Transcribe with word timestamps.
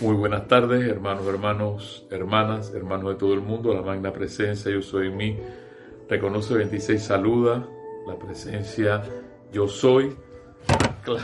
Muy 0.00 0.14
buenas 0.14 0.46
tardes, 0.46 0.88
hermanos, 0.88 1.26
hermanos, 1.26 2.06
hermanas, 2.12 2.72
hermanos 2.72 3.14
de 3.14 3.14
todo 3.16 3.34
el 3.34 3.40
mundo. 3.40 3.74
La 3.74 3.82
magna 3.82 4.12
presencia, 4.12 4.70
yo 4.70 4.80
soy 4.80 5.08
en 5.08 5.16
mí. 5.16 5.36
Reconoce 6.08 6.54
26, 6.54 7.02
saluda 7.02 7.66
la 8.06 8.16
presencia, 8.16 9.02
yo 9.52 9.66
soy. 9.66 10.14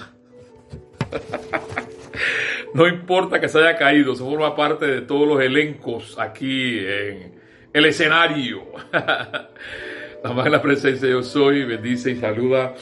No 2.74 2.88
importa 2.88 3.40
que 3.40 3.48
se 3.48 3.60
haya 3.60 3.76
caído, 3.79 4.16
se 4.16 4.24
forma 4.24 4.56
parte 4.56 4.86
de 4.86 5.02
todos 5.02 5.29
los 5.29 5.41
elencos 5.41 6.18
aquí 6.18 6.80
en 6.80 7.41
el 7.72 7.84
escenario. 7.84 8.64
La 10.25 10.32
magna 10.32 10.61
presencia 10.61 11.09
yo 11.09 11.22
soy, 11.22 11.64
bendice 11.64 12.11
y 12.11 12.16
saluda 12.16 12.75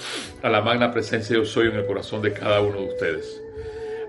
a 0.43 0.49
la 0.49 0.63
magna 0.63 0.91
presencia 0.91 1.37
yo 1.37 1.45
soy 1.45 1.69
en 1.69 1.77
el 1.77 1.85
corazón 1.85 2.23
de 2.23 2.33
cada 2.33 2.63
uno 2.63 2.79
de 2.79 2.87
ustedes. 2.87 3.42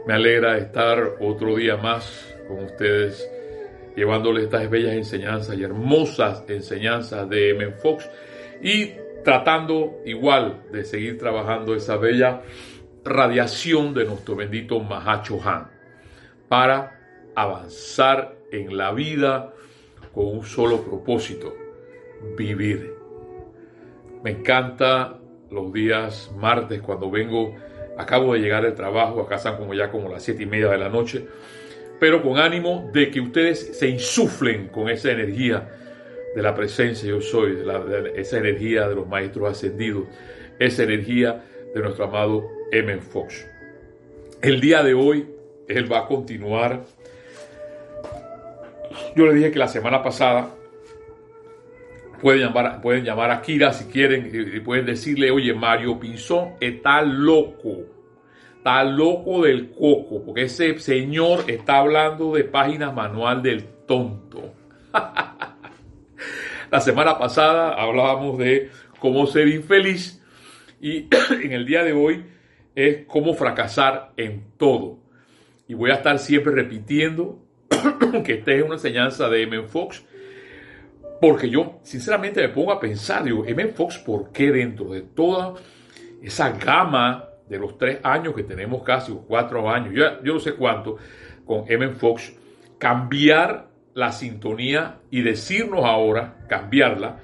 Me 0.06 0.14
alegra 0.14 0.58
estar 0.58 1.16
otro 1.22 1.56
día 1.56 1.78
más 1.78 2.36
con 2.48 2.66
ustedes, 2.66 3.30
llevándoles 3.96 4.46
estas 4.46 4.70
bellas 4.70 4.94
enseñanzas 4.94 5.58
y 5.58 5.64
hermosas 5.64 6.44
enseñanzas 6.50 7.30
de 7.30 7.52
M. 7.52 7.72
Fox 7.72 8.10
y 8.62 8.92
tratando 9.24 10.02
igual 10.06 10.64
de 10.74 10.84
seguir 10.84 11.18
trabajando 11.18 11.74
esa 11.74 11.96
bella 11.96 12.42
radiación 13.06 13.94
de 13.94 14.04
nuestro 14.04 14.36
bendito 14.36 14.80
Mahacho 14.82 15.40
Han 15.42 15.70
para 16.50 17.00
avanzar 17.34 18.36
en 18.52 18.76
la 18.76 18.92
vida 18.92 19.54
con 20.14 20.28
un 20.28 20.44
solo 20.44 20.82
propósito, 20.82 21.56
vivir. 22.38 22.94
Me 24.22 24.32
encanta 24.32 25.18
los 25.50 25.72
días 25.72 26.30
martes 26.38 26.82
cuando 26.82 27.10
vengo 27.10 27.56
Acabo 27.98 28.34
de 28.34 28.40
llegar 28.40 28.64
del 28.64 28.74
trabajo, 28.74 29.22
acá 29.22 29.36
están 29.36 29.58
como 29.58 29.74
ya 29.74 29.90
como 29.92 30.10
las 30.10 30.24
siete 30.24 30.44
y 30.44 30.46
media 30.46 30.70
de 30.70 30.78
la 30.78 30.90
noche, 30.90 31.26
pero 32.00 32.22
con 32.22 32.38
ánimo 32.38 32.90
de 32.94 33.12
que 33.12 33.22
ustedes 33.22 33.78
se 33.78 33.88
insuflen 33.88 34.68
con 34.68 34.90
esa 34.90 35.12
energía 35.12 35.70
de 36.36 36.42
la 36.42 36.56
presencia 36.56 37.08
yo 37.08 37.22
soy, 37.22 37.60
esa 38.16 38.38
energía 38.38 38.88
de 38.88 38.96
los 38.96 39.08
maestros 39.08 39.52
ascendidos, 39.52 40.08
esa 40.60 40.84
energía 40.84 41.44
de 41.74 41.82
nuestro 41.82 42.06
amado 42.06 42.48
M. 42.72 42.98
Fox. 42.98 43.46
El 44.42 44.60
día 44.60 44.84
de 44.84 44.94
hoy, 44.94 45.28
él 45.68 45.92
va 45.92 46.00
a 46.00 46.06
continuar. 46.08 46.84
Yo 49.16 49.26
le 49.28 49.34
dije 49.36 49.52
que 49.52 49.60
la 49.60 49.68
semana 49.68 50.02
pasada 50.02 50.50
pueden 52.22 52.42
llamar, 52.42 52.82
pueden 52.82 53.04
llamar 53.04 53.32
a 53.32 53.42
Kira 53.42 53.74
si 53.74 53.86
quieren 53.86 54.30
y, 54.34 54.60
pueden 54.62 54.86
decirle, 54.86 55.30
oye, 55.30 55.54
Mario 55.54 56.00
Pinzón 56.00 56.54
está 56.60 57.02
loco, 57.02 57.86
está 58.64 58.86
loco 58.86 59.44
del 59.44 59.72
coco, 59.72 60.24
porque 60.24 60.44
ese 60.44 60.80
señor 60.80 61.44
está 61.52 61.80
hablando 61.80 62.34
de 62.34 62.46
páginas 62.46 62.94
manual 62.94 63.44
del 63.44 63.66
tonto. 63.86 64.54
La 66.72 66.80
semana 66.80 67.18
pasada 67.20 67.74
hablábamos 67.74 68.38
de 68.38 68.70
cómo 69.00 69.28
ser 69.28 69.50
infeliz 69.50 70.24
y 70.80 71.10
en 71.44 71.52
el 71.52 71.66
día 71.66 71.84
de 71.84 71.92
hoy 71.92 72.24
es 72.74 73.06
cómo 73.06 73.34
fracasar 73.34 74.14
en 74.16 74.46
todo. 74.56 74.98
Y 75.68 75.74
voy 75.74 75.92
a 75.92 75.96
estar 75.96 76.18
siempre 76.18 76.54
repitiendo 76.54 77.40
que 78.24 78.36
esta 78.36 78.54
es 78.54 78.64
una 78.64 78.76
enseñanza 78.76 79.28
de 79.28 79.44
M. 79.44 79.64
Fox 79.64 80.06
porque 81.20 81.50
yo, 81.50 81.82
sinceramente, 81.84 82.42
me 82.42 82.48
pongo 82.48 82.72
a 82.72 82.80
pensar, 82.80 83.26
digo, 83.26 83.44
M. 83.46 83.68
Fox, 83.68 83.98
¿por 83.98 84.32
qué 84.32 84.54
dentro 84.54 84.94
de 84.94 85.02
toda 85.02 85.56
esa 86.22 86.52
gama 86.52 87.28
de 87.54 87.60
los 87.60 87.78
tres 87.78 88.00
años 88.04 88.34
que 88.36 88.44
tenemos 88.44 88.84
casi, 88.84 89.14
cuatro 89.28 89.70
años, 89.70 89.94
yo, 89.94 90.24
yo 90.24 90.34
no 90.34 90.40
sé 90.40 90.54
cuánto, 90.56 90.98
con 91.46 91.66
M. 91.68 91.90
Fox, 91.90 92.34
cambiar 92.78 93.68
la 93.94 94.12
sintonía 94.12 95.00
y 95.10 95.22
decirnos 95.22 95.86
ahora, 95.86 96.36
cambiarla, 96.48 97.20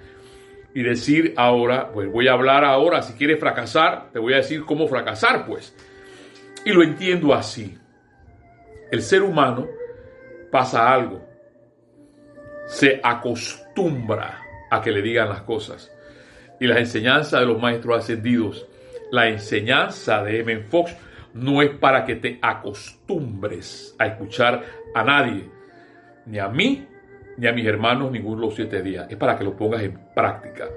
y 0.74 0.84
decir 0.84 1.34
ahora, 1.36 1.92
pues 1.92 2.12
voy 2.12 2.28
a 2.28 2.34
hablar 2.34 2.64
ahora, 2.64 3.02
si 3.02 3.14
quieres 3.14 3.40
fracasar, 3.40 4.12
te 4.12 4.20
voy 4.20 4.34
a 4.34 4.38
decir 4.38 4.64
cómo 4.66 4.88
fracasar, 4.88 5.46
pues. 5.46 5.76
Y 6.64 6.72
lo 6.72 6.84
entiendo 6.84 7.34
así. 7.34 7.78
El 8.92 9.02
ser 9.02 9.24
humano 9.24 9.68
pasa 10.52 10.94
algo 10.94 11.30
se 12.70 13.02
acostumbra 13.02 14.44
a 14.70 14.80
que 14.80 14.92
le 14.92 15.02
digan 15.02 15.28
las 15.28 15.42
cosas. 15.42 15.92
Y 16.60 16.68
la 16.68 16.78
enseñanza 16.78 17.40
de 17.40 17.48
los 17.48 17.60
maestros 17.60 17.98
ascendidos, 17.98 18.68
la 19.12 19.28
enseñanza 19.28 20.24
de 20.24 20.40
M. 20.40 20.60
Fox, 20.70 20.96
no 21.34 21.62
es 21.62 21.70
para 21.72 22.06
que 22.06 22.16
te 22.16 22.40
acostumbres 22.42 23.96
a 24.00 24.08
escuchar 24.08 24.64
a 24.94 25.04
nadie, 25.04 25.46
ni 26.26 26.40
a 26.40 26.48
mí, 26.48 26.88
ni 27.38 27.48
a 27.48 27.54
mis 27.54 27.66
hermanos, 27.66 28.12
ninguno 28.12 28.42
de 28.42 28.48
los 28.48 28.56
siete 28.56 28.82
días. 28.82 29.08
Es 29.10 29.18
para 29.18 29.38
que 29.38 29.44
lo 29.44 29.56
pongas 29.56 29.84
en 29.84 29.98
práctica. 30.14 30.68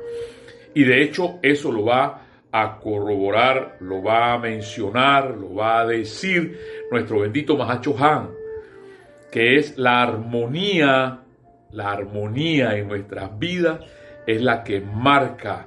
Y 0.75 0.85
de 0.85 1.03
hecho, 1.03 1.39
eso 1.43 1.73
lo 1.73 1.85
va 1.85 2.23
a 2.53 2.79
corroborar, 2.79 3.77
lo 3.81 4.03
va 4.03 4.35
a 4.35 4.39
mencionar, 4.39 5.31
lo 5.31 5.55
va 5.55 5.81
a 5.81 5.87
decir 5.87 6.59
nuestro 6.91 7.21
bendito 7.21 7.57
Mahacho 7.57 7.97
Han, 7.99 8.31
que 9.31 9.57
es 9.57 9.79
la 9.79 10.03
armonía 10.03 11.23
la 11.73 11.91
armonía 11.91 12.77
en 12.77 12.89
nuestras 12.89 13.39
vidas 13.39 13.81
es 14.27 14.41
la 14.41 14.63
que 14.63 14.81
marca 14.81 15.67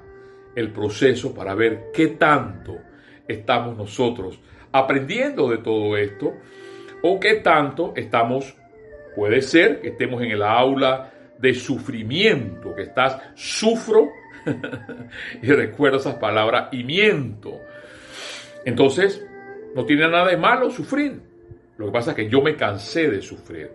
el 0.56 0.72
proceso 0.72 1.34
para 1.34 1.54
ver 1.54 1.92
qué 1.94 2.08
tanto 2.10 2.78
estamos 3.28 3.78
nosotros 3.78 4.40
aprendiendo 4.72 5.50
de 5.50 5.60
todo 5.60 5.96
esto 5.96 6.34
o 7.02 7.20
qué 7.20 7.36
tanto 7.36 7.94
estamos, 7.96 8.56
puede 9.16 9.42
ser 9.42 9.80
que 9.80 9.90
estemos 9.90 10.22
en 10.22 10.32
el 10.32 10.44
aula 10.44 11.12
de 11.38 11.54
sufrimiento, 11.54 12.76
que 12.76 12.84
estás, 12.84 13.22
sufro, 13.36 14.10
y 15.42 15.48
recuerdo 15.48 15.98
esas 15.98 16.16
palabras, 16.16 16.70
y 16.72 16.84
miento. 16.84 17.62
Entonces, 18.66 19.26
no 19.76 19.86
tiene 19.86 20.10
nada 20.10 20.28
de 20.28 20.38
malo 20.38 20.70
sufrir. 20.72 21.22
Lo 21.78 21.86
que 21.88 21.92
pasa 21.92 22.12
es 22.12 22.16
que 22.16 22.30
yo 22.30 22.42
me 22.42 22.56
cansé 22.56 23.10
de 23.10 23.22
sufrir. 23.22 23.70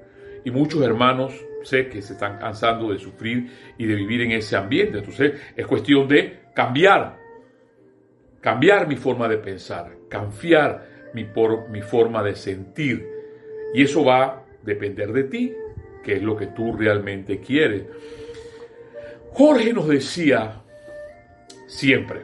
Y 0.45 0.51
muchos 0.51 0.83
hermanos 0.83 1.35
sé 1.63 1.89
que 1.89 2.03
se 2.03 2.15
están 2.15 2.39
cansando 2.39 2.91
de 2.91 2.99
sufrir 2.99 3.51
y 3.79 3.87
de 3.87 3.95
vivir 3.95 4.23
en 4.23 4.33
ese 4.33 4.57
ambiente. 4.57 4.99
Entonces 4.99 5.33
es 5.55 5.67
cuestión 5.67 6.09
de 6.09 6.40
cambiar, 6.55 7.19
cambiar 8.41 8.87
mi 8.87 8.97
forma 8.97 9.29
de 9.29 9.39
pensar, 9.39 9.93
cambiar 10.09 10.87
mi, 11.15 11.25
por, 11.25 11.69
mi 11.69 11.83
forma 11.83 12.23
de 12.23 12.35
sentir. 12.35 13.07
Y 13.75 13.83
eso 13.83 14.05
va 14.05 14.25
a 14.25 14.45
depender 14.63 15.13
de 15.13 15.25
ti, 15.25 15.53
que 16.03 16.17
es 16.17 16.23
lo 16.23 16.37
que 16.37 16.47
tú 16.47 16.73
realmente 16.73 17.41
quieres. 17.41 17.85
Jorge 19.33 19.73
nos 19.73 19.89
decía 19.89 20.61
siempre, 21.67 22.23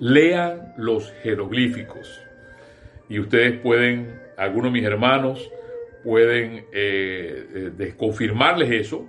lean 0.00 0.74
los 0.76 1.12
jeroglíficos. 1.22 2.20
Y 3.08 3.20
ustedes 3.20 3.60
pueden, 3.60 4.20
algunos 4.36 4.72
de 4.72 4.80
mis 4.80 4.88
hermanos, 4.88 5.50
pueden 6.02 6.66
eh, 6.72 7.46
eh, 7.54 7.70
desconfirmarles 7.76 8.70
eso, 8.70 9.08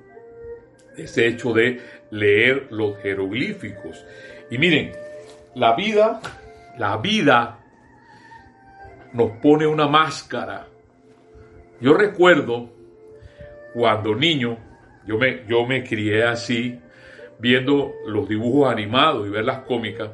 ese 0.98 1.28
hecho 1.28 1.54
de 1.54 1.80
leer 2.12 2.68
los 2.72 2.98
jeroglíficos. 3.00 4.06
Y 4.50 4.58
miren, 4.58 4.92
la 5.56 5.76
vida, 5.76 6.20
la 6.78 6.98
vida 6.98 7.60
nos 9.14 9.32
pone 9.42 9.66
una 9.68 9.88
máscara. 9.88 10.68
Yo 11.80 11.94
recuerdo 11.94 12.70
cuando 13.74 14.16
niño, 14.16 14.58
yo 15.06 15.18
me, 15.18 15.42
yo 15.48 15.66
me 15.66 15.84
crié 15.84 16.24
así, 16.24 16.80
viendo 17.40 17.94
los 18.06 18.28
dibujos 18.28 18.72
animados 18.72 19.28
y 19.28 19.30
ver 19.30 19.46
las 19.46 19.60
cómicas. 19.60 20.10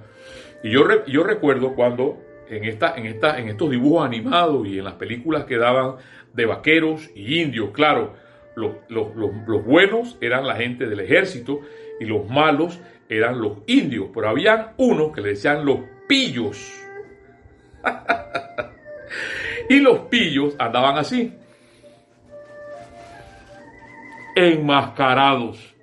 Y 0.63 0.71
yo, 0.71 1.05
yo 1.05 1.23
recuerdo 1.23 1.73
cuando 1.73 2.21
en, 2.49 2.65
esta, 2.65 2.95
en, 2.95 3.05
en 3.05 3.49
estos 3.49 3.69
dibujos 3.69 4.05
animados 4.05 4.67
y 4.67 4.79
en 4.79 4.85
las 4.85 4.95
películas 4.95 5.45
que 5.45 5.57
daban 5.57 5.95
de 6.33 6.45
vaqueros 6.45 7.09
y 7.15 7.41
indios. 7.41 7.71
Claro, 7.71 8.13
los, 8.55 9.65
buenos 9.65 10.17
eran 10.21 10.45
la 10.45 10.55
gente 10.55 10.87
del 10.87 10.99
ejército 10.99 11.61
y 11.99 12.05
los 12.05 12.29
malos 12.29 12.79
eran 13.09 13.39
los 13.39 13.59
indios, 13.67 14.07
pero 14.13 14.29
habían 14.29 14.73
unos 14.77 15.11
que 15.11 15.21
le 15.21 15.29
decían 15.29 15.65
los 15.65 15.79
pillos. 16.07 16.73
y 19.69 19.79
los 19.79 19.99
pillos 20.01 20.55
andaban 20.57 20.97
así, 20.97 21.33
enmascarados 24.35 25.73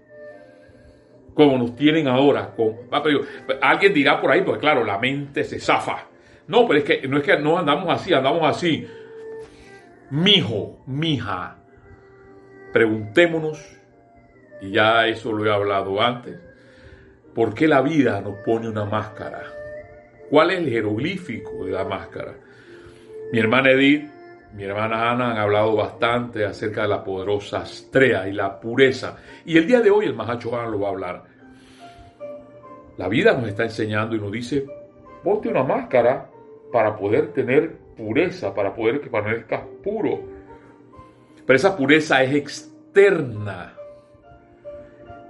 como 1.34 1.56
nos 1.58 1.76
tienen 1.76 2.08
ahora. 2.08 2.55
Con, 2.55 2.76
alguien 3.62 3.94
dirá 3.94 4.20
por 4.20 4.31
ahí, 4.31 4.43
pues 4.43 4.58
claro, 4.58 4.84
la 4.84 4.99
mente 4.99 5.44
se 5.44 5.61
zafa. 5.61 6.06
No, 6.49 6.66
pero 6.66 6.81
es 6.81 6.84
que 6.84 7.06
no 7.06 7.19
es 7.19 7.23
que 7.23 7.38
no 7.38 7.58
andamos 7.58 7.88
así, 7.88 8.12
andamos 8.12 8.43
así 8.44 8.87
mijo, 10.11 10.81
mija, 10.87 11.56
preguntémonos, 12.72 13.78
y 14.61 14.72
ya 14.72 15.06
eso 15.06 15.32
lo 15.32 15.44
he 15.44 15.52
hablado 15.52 16.00
antes, 16.00 16.38
¿por 17.34 17.55
qué 17.55 17.67
la 17.67 17.82
vida 17.82 18.20
nos 18.20 18.38
pone 18.44 18.69
una 18.69 18.84
máscara? 18.84 19.43
¿Cuál 20.28 20.50
es 20.50 20.58
el 20.58 20.69
jeroglífico 20.69 21.64
de 21.64 21.72
la 21.72 21.84
máscara? 21.84 22.34
Mi 23.32 23.38
hermana 23.38 23.70
Edith 23.70 24.11
mi 24.52 24.64
hermana 24.64 25.12
Ana 25.12 25.31
han 25.31 25.38
hablado 25.38 25.76
bastante 25.76 26.44
acerca 26.44 26.82
de 26.82 26.88
la 26.88 27.05
poderosa 27.05 27.58
astrea 27.58 28.26
y 28.26 28.32
la 28.32 28.58
pureza. 28.58 29.16
Y 29.44 29.56
el 29.56 29.66
día 29.66 29.81
de 29.81 29.90
hoy 29.90 30.06
el 30.06 30.14
Mahacho 30.14 30.58
Han 30.58 30.73
lo 30.73 30.81
va 30.81 30.88
a 30.88 30.90
hablar. 30.90 31.23
La 32.96 33.08
vida 33.08 33.32
nos 33.34 33.49
está 33.49 33.62
enseñando 33.62 34.16
y 34.16 34.20
nos 34.20 34.32
dice, 34.32 34.66
ponte 35.23 35.49
una 35.49 35.62
máscara 35.62 36.28
para 36.73 36.96
poder 36.96 37.32
tener 37.32 37.76
pureza, 37.96 38.52
para 38.52 38.75
poder 38.75 39.00
que 39.00 39.08
permanezcas 39.08 39.62
puro. 39.84 40.20
Pero 41.50 41.56
esa 41.56 41.76
pureza 41.76 42.23
es 42.23 42.32
externa. 42.32 43.75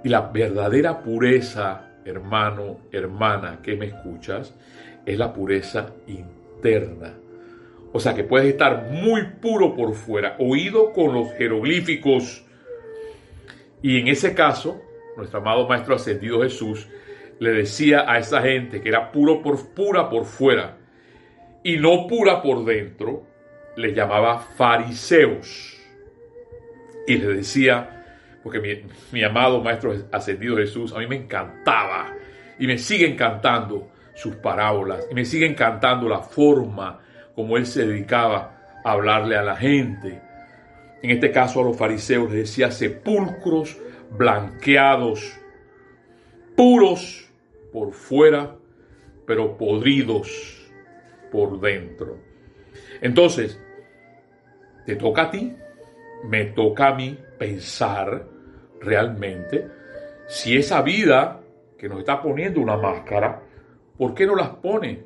Y 0.03 0.09
la 0.09 0.21
verdadera 0.21 1.01
pureza, 1.01 1.95
hermano, 2.05 2.81
hermana, 2.91 3.57
que 3.63 3.75
me 3.75 3.87
escuchas, 3.87 4.53
es 5.03 5.17
la 5.17 5.33
pureza 5.33 5.95
interna. 6.05 7.15
O 7.91 7.99
sea 7.99 8.13
que 8.13 8.23
puedes 8.23 8.49
estar 8.49 8.91
muy 8.91 9.29
puro 9.41 9.73
por 9.73 9.95
fuera, 9.95 10.35
oído 10.37 10.93
con 10.93 11.11
los 11.11 11.33
jeroglíficos. 11.33 12.45
Y 13.81 13.99
en 13.99 14.07
ese 14.07 14.35
caso, 14.35 14.79
nuestro 15.17 15.39
amado 15.39 15.67
Maestro 15.67 15.95
Ascendido 15.95 16.43
Jesús 16.43 16.87
le 17.39 17.49
decía 17.51 18.05
a 18.07 18.19
esa 18.19 18.43
gente 18.43 18.79
que 18.79 18.89
era 18.89 19.11
puro 19.11 19.41
por, 19.41 19.73
pura 19.73 20.07
por 20.07 20.25
fuera 20.25 20.77
y 21.63 21.77
no 21.77 22.05
pura 22.05 22.43
por 22.43 22.63
dentro, 22.63 23.23
le 23.75 23.95
llamaba 23.95 24.37
fariseos. 24.37 25.70
Y 27.07 27.17
le 27.17 27.27
decía, 27.35 28.01
porque 28.43 28.85
mi, 29.11 29.23
amado 29.23 29.61
Maestro 29.61 29.93
Ascendido 30.11 30.57
Jesús, 30.57 30.93
a 30.93 30.99
mí 30.99 31.07
me 31.07 31.15
encantaba 31.15 32.13
y 32.59 32.67
me 32.67 32.77
sigue 32.77 33.07
encantando 33.07 33.89
sus 34.13 34.35
parábolas 34.35 35.07
y 35.09 35.15
me 35.15 35.25
sigue 35.25 35.45
encantando 35.45 36.07
la 36.07 36.19
forma 36.19 36.99
como 37.35 37.57
él 37.57 37.65
se 37.65 37.85
dedicaba 37.85 38.79
a 38.83 38.91
hablarle 38.91 39.35
a 39.35 39.43
la 39.43 39.55
gente. 39.55 40.21
En 41.01 41.11
este 41.11 41.31
caso 41.31 41.61
a 41.61 41.63
los 41.63 41.77
fariseos 41.77 42.31
les 42.31 42.41
decía 42.41 42.71
sepulcros 42.71 43.77
blanqueados, 44.11 45.39
puros 46.55 47.27
por 47.71 47.93
fuera, 47.93 48.55
pero 49.25 49.57
podridos 49.57 50.69
por 51.31 51.59
dentro. 51.59 52.17
Entonces, 53.01 53.59
te 54.85 54.95
toca 54.95 55.23
a 55.23 55.31
ti, 55.31 55.55
me 56.25 56.45
toca 56.45 56.89
a 56.89 56.95
mí 56.95 57.17
pensar 57.37 58.25
realmente 58.79 59.67
si 60.27 60.55
esa 60.55 60.81
vida 60.81 61.41
que 61.77 61.89
nos 61.89 61.99
está 61.99 62.21
poniendo 62.21 62.61
una 62.61 62.77
máscara, 62.77 63.41
¿por 63.97 64.13
qué 64.13 64.25
no 64.25 64.35
las 64.35 64.49
pone? 64.49 65.03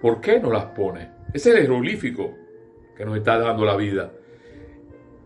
¿Por 0.00 0.20
qué 0.20 0.40
no 0.40 0.50
las 0.50 0.64
pone? 0.66 1.10
Es 1.32 1.46
el 1.46 1.58
jeroglífico 1.58 2.34
que 2.96 3.04
nos 3.04 3.18
está 3.18 3.38
dando 3.38 3.64
la 3.64 3.76
vida. 3.76 4.10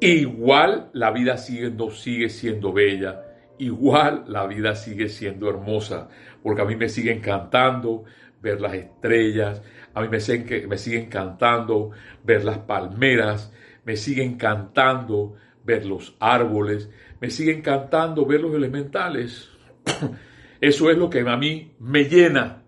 Igual 0.00 0.90
la 0.92 1.10
vida 1.12 1.38
sigue, 1.38 2.28
siendo 2.28 2.72
bella, 2.72 3.22
igual 3.58 4.24
la 4.26 4.46
vida 4.46 4.74
sigue 4.74 5.08
siendo 5.08 5.48
hermosa, 5.48 6.08
porque 6.42 6.60
a 6.60 6.64
mí 6.64 6.76
me 6.76 6.88
sigue 6.88 7.12
encantando 7.12 8.04
ver 8.42 8.60
las 8.60 8.74
estrellas, 8.74 9.62
a 9.94 10.02
mí 10.02 10.08
me 10.08 10.20
sigue, 10.20 10.66
me 10.66 10.76
sigue 10.76 10.98
encantando 10.98 11.92
ver 12.22 12.44
las 12.44 12.58
palmeras, 12.58 13.52
me 13.84 13.96
sigue 13.96 14.22
encantando 14.22 15.34
ver 15.64 15.86
los 15.86 16.16
árboles, 16.20 16.90
me 17.20 17.30
sigue 17.30 17.52
encantando 17.52 18.26
ver 18.26 18.40
los 18.40 18.54
elementales. 18.54 19.50
Eso 20.60 20.90
es 20.90 20.96
lo 20.96 21.10
que 21.10 21.20
a 21.20 21.36
mí 21.36 21.72
me 21.78 22.04
llena 22.04 22.62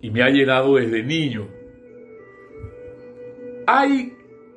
y 0.00 0.10
me 0.10 0.22
ha 0.22 0.28
llenado 0.28 0.76
desde 0.76 1.02
niño. 1.02 1.48
Ay, 3.66 4.16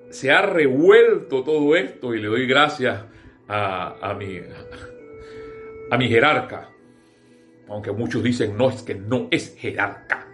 se 0.10 0.32
ha 0.32 0.42
revuelto 0.42 1.44
todo 1.44 1.76
esto 1.76 2.14
y 2.14 2.22
le 2.22 2.28
doy 2.28 2.48
gracias 2.48 3.06
a, 3.48 4.16
mi, 4.20 4.40
a 5.90 5.98
mi 5.98 6.08
jerarca. 6.08 6.70
Aunque 7.68 7.92
muchos 7.92 8.24
dicen, 8.24 8.58
no, 8.58 8.70
es 8.70 8.84
que 8.84 8.96
no 8.96 9.28
es 9.32 9.56
jerarca, 9.56 10.28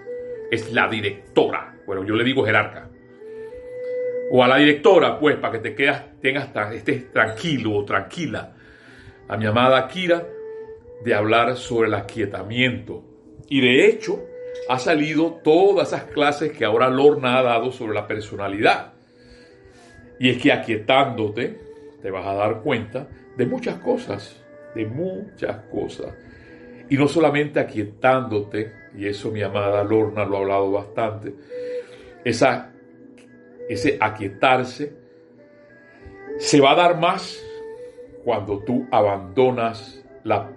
es 0.51 0.73
la 0.73 0.87
directora. 0.87 1.77
Bueno, 1.85 2.03
yo 2.03 2.15
le 2.15 2.23
digo 2.23 2.45
jerarca. 2.45 2.89
O 4.31 4.43
a 4.43 4.47
la 4.47 4.57
directora, 4.57 5.19
pues, 5.19 5.35
para 5.37 5.53
que 5.53 5.59
te 5.59 5.75
quedas, 5.75 6.03
tengas, 6.21 6.49
estés 6.73 7.11
tranquilo 7.11 7.73
o 7.73 7.85
tranquila. 7.85 8.53
A 9.27 9.37
mi 9.37 9.45
amada 9.45 9.87
Kira, 9.87 10.25
de 11.03 11.13
hablar 11.13 11.55
sobre 11.57 11.87
el 11.87 11.93
aquietamiento. 11.93 13.03
Y 13.49 13.61
de 13.61 13.85
hecho, 13.85 14.23
ha 14.69 14.79
salido 14.79 15.39
todas 15.43 15.89
esas 15.89 16.05
clases 16.05 16.51
que 16.51 16.65
ahora 16.65 16.89
Lorna 16.89 17.37
ha 17.37 17.43
dado 17.43 17.71
sobre 17.71 17.93
la 17.93 18.07
personalidad. 18.07 18.93
Y 20.19 20.29
es 20.29 20.41
que 20.41 20.51
aquietándote, 20.51 21.59
te 22.01 22.11
vas 22.11 22.25
a 22.25 22.33
dar 22.33 22.61
cuenta 22.61 23.07
de 23.37 23.45
muchas 23.45 23.79
cosas, 23.79 24.43
de 24.73 24.85
muchas 24.85 25.57
cosas. 25.71 26.13
Y 26.89 26.97
no 26.97 27.07
solamente 27.07 27.59
aquietándote, 27.59 28.71
y 28.97 29.07
eso 29.07 29.31
mi 29.31 29.41
amada 29.41 29.83
Lorna 29.83 30.25
lo 30.25 30.37
ha 30.37 30.39
hablado 30.39 30.71
bastante, 30.71 31.33
esa, 32.23 32.71
ese 33.69 33.97
aquietarse 33.99 34.93
se 36.37 36.59
va 36.59 36.71
a 36.71 36.75
dar 36.75 36.99
más 36.99 37.41
cuando 38.23 38.59
tú 38.59 38.87
abandonas 38.91 40.03
la 40.23 40.51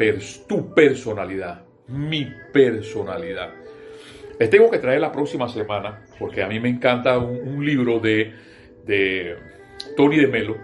tu 0.47 0.75
personalidad, 0.75 1.63
mi 1.89 2.27
personalidad. 2.53 3.51
Les 4.39 4.49
tengo 4.49 4.71
que 4.71 4.79
traer 4.79 5.01
la 5.01 5.13
próxima 5.13 5.49
semana, 5.49 6.05
porque 6.19 6.43
a 6.43 6.49
mí 6.49 6.59
me 6.59 6.71
encanta 6.71 7.19
un, 7.19 7.65
libro 7.65 7.99
de, 7.99 8.33
de, 8.87 9.37
Tony 9.97 10.17
de 10.17 10.27
Melo, 10.27 10.57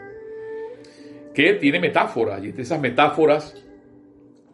que 1.34 1.54
tiene 1.54 1.80
metáforas, 1.80 2.42
y 2.42 2.46
entre 2.46 2.62
esas 2.62 2.80
metáforas, 2.80 3.62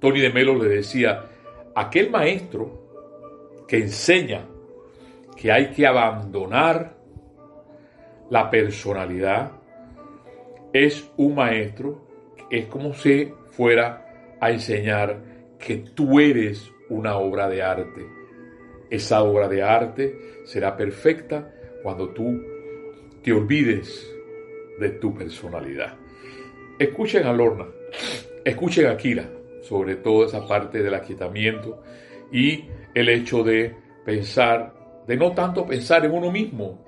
Tony 0.00 0.20
de 0.20 0.30
Melo 0.30 0.56
le 0.56 0.68
decía, 0.68 1.26
aquel 1.74 2.10
maestro 2.10 3.64
que 3.68 3.76
enseña 3.76 4.46
que 5.36 5.52
hay 5.52 5.70
que 5.70 5.86
abandonar 5.86 6.99
la 8.30 8.50
personalidad, 8.50 9.52
es 10.72 11.10
un 11.16 11.34
maestro, 11.34 12.06
es 12.50 12.66
como 12.66 12.94
si 12.94 13.32
fuera 13.50 14.36
a 14.40 14.50
enseñar 14.50 15.18
que 15.58 15.76
tú 15.94 16.18
eres 16.18 16.70
una 16.88 17.16
obra 17.16 17.48
de 17.48 17.62
arte 17.62 18.20
esa 18.90 19.22
obra 19.22 19.48
de 19.48 19.62
arte 19.62 20.18
será 20.44 20.76
perfecta 20.76 21.54
cuando 21.82 22.08
tú 22.08 22.42
te 23.22 23.32
olvides 23.32 24.12
de 24.80 24.90
tu 24.90 25.14
personalidad. 25.14 25.94
Escuchen 26.78 27.24
a 27.26 27.32
Lorna, 27.32 27.66
escuchen 28.44 28.86
a 28.86 28.96
Kira 28.96 29.30
sobre 29.62 29.96
toda 29.96 30.26
esa 30.26 30.46
parte 30.46 30.82
del 30.82 30.94
aquietamiento 30.94 31.82
y 32.32 32.64
el 32.94 33.08
hecho 33.10 33.44
de 33.44 33.74
pensar, 34.04 34.74
de 35.06 35.16
no 35.16 35.32
tanto 35.32 35.66
pensar 35.66 36.04
en 36.04 36.12
uno 36.12 36.32
mismo. 36.32 36.84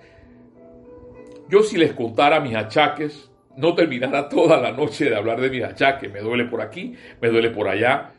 Yo 1.53 1.63
si 1.63 1.77
les 1.77 1.93
contara 1.93 2.41
mis 2.41 2.55
achaques, 2.55 3.31
no 3.59 3.75
terminara 3.75 4.27
toda 4.31 4.59
la 4.59 4.73
noche 4.73 5.11
de 5.11 5.15
hablar 5.15 5.39
de 5.39 5.51
mis 5.51 5.63
achaques. 5.63 6.11
Me 6.11 6.21
duele 6.21 6.47
por 6.47 6.63
aquí, 6.63 6.97
me 7.21 7.29
duele 7.29 7.51
por 7.51 7.69
allá. 7.69 8.13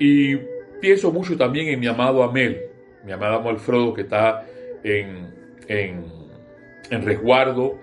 Y 0.00 0.34
pienso 0.80 1.12
mucho 1.12 1.36
también 1.36 1.68
en 1.68 1.78
mi 1.78 1.86
amado 1.86 2.20
Amel, 2.24 2.60
mi 3.04 3.12
amado 3.12 3.48
Alfredo, 3.48 3.94
que 3.94 4.00
está 4.00 4.44
en, 4.82 5.32
en, 5.68 7.06
resguardo 7.06 7.78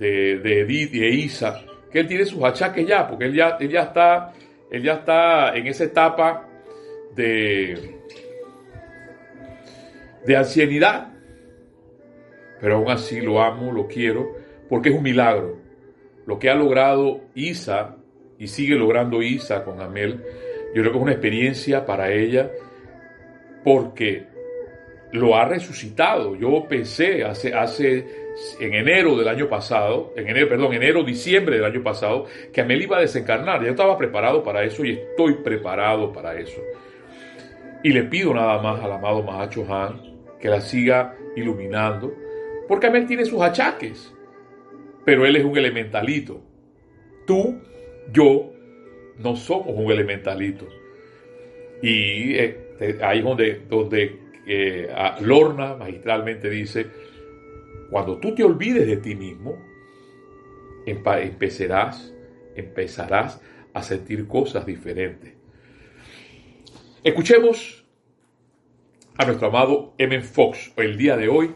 de, 0.00 0.32
Edith 0.62 0.92
y 0.94 0.98
de 0.98 1.08
Isa, 1.10 1.60
que 1.92 2.00
él 2.00 2.08
tiene 2.08 2.24
sus 2.24 2.42
achaques 2.42 2.84
ya, 2.84 3.06
porque 3.06 3.26
él 3.26 3.34
ya, 3.34 3.56
ya, 3.60 3.82
está, 3.82 4.32
él 4.68 4.82
ya 4.82 4.94
está 4.94 5.56
en 5.56 5.68
esa 5.68 5.84
etapa 5.84 6.48
de, 7.14 8.00
de 10.26 10.36
ancianidad. 10.36 11.11
Pero 12.62 12.76
aún 12.76 12.92
así 12.92 13.20
lo 13.20 13.42
amo, 13.42 13.72
lo 13.72 13.88
quiero, 13.88 14.36
porque 14.68 14.90
es 14.90 14.94
un 14.94 15.02
milagro. 15.02 15.58
Lo 16.26 16.38
que 16.38 16.48
ha 16.48 16.54
logrado 16.54 17.22
Isa 17.34 17.96
y 18.38 18.46
sigue 18.46 18.76
logrando 18.76 19.20
Isa 19.20 19.64
con 19.64 19.80
Amel, 19.80 20.22
yo 20.72 20.80
creo 20.80 20.92
que 20.92 20.98
es 20.98 21.02
una 21.02 21.12
experiencia 21.12 21.84
para 21.84 22.12
ella, 22.12 22.52
porque 23.64 24.26
lo 25.10 25.34
ha 25.34 25.44
resucitado. 25.44 26.36
Yo 26.36 26.64
pensé 26.68 27.24
hace, 27.24 27.52
hace 27.52 28.06
en 28.60 28.74
enero 28.74 29.16
del 29.16 29.26
año 29.26 29.48
pasado, 29.48 30.12
en 30.16 30.28
enero, 30.28 30.48
perdón, 30.48 30.72
enero, 30.72 31.02
diciembre 31.02 31.56
del 31.56 31.64
año 31.64 31.82
pasado, 31.82 32.26
que 32.52 32.60
Amel 32.60 32.82
iba 32.82 32.98
a 32.98 33.00
desencarnar. 33.00 33.64
Yo 33.64 33.70
estaba 33.70 33.98
preparado 33.98 34.40
para 34.44 34.62
eso 34.62 34.84
y 34.84 34.92
estoy 34.92 35.34
preparado 35.42 36.12
para 36.12 36.38
eso. 36.38 36.62
Y 37.82 37.90
le 37.90 38.04
pido 38.04 38.32
nada 38.32 38.62
más 38.62 38.80
al 38.80 38.92
amado 38.92 39.24
Mahacho 39.24 39.66
Han 39.68 40.12
que 40.38 40.48
la 40.48 40.60
siga 40.60 41.16
iluminando, 41.34 42.21
porque 42.72 42.86
Amel 42.86 43.06
tiene 43.06 43.26
sus 43.26 43.42
achaques, 43.42 44.14
pero 45.04 45.26
él 45.26 45.36
es 45.36 45.44
un 45.44 45.54
elementalito. 45.58 46.42
Tú, 47.26 47.60
yo, 48.10 48.50
no 49.18 49.36
somos 49.36 49.74
un 49.76 49.92
elementalito. 49.92 50.66
Y 51.82 52.34
eh, 52.34 52.98
ahí 53.02 53.18
es 53.18 53.24
donde, 53.24 53.60
donde 53.68 54.18
que 54.46 54.88
Lorna 55.20 55.74
magistralmente 55.74 56.48
dice, 56.48 56.86
Cuando 57.90 58.16
tú 58.16 58.34
te 58.34 58.42
olvides 58.42 58.86
de 58.86 58.96
ti 58.96 59.16
mismo, 59.16 59.62
empezarás, 60.86 62.14
empezarás 62.56 63.38
a 63.74 63.82
sentir 63.82 64.26
cosas 64.26 64.64
diferentes. 64.64 65.34
Escuchemos 67.04 67.84
a 69.18 69.26
nuestro 69.26 69.48
amado 69.48 69.92
M. 69.98 70.22
Fox 70.22 70.72
el 70.78 70.96
día 70.96 71.18
de 71.18 71.28
hoy 71.28 71.50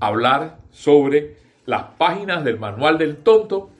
hablar 0.00 0.58
sobre 0.70 1.36
las 1.66 1.84
páginas 1.98 2.44
del 2.44 2.58
manual 2.58 2.98
del 2.98 3.18
tonto 3.18 3.70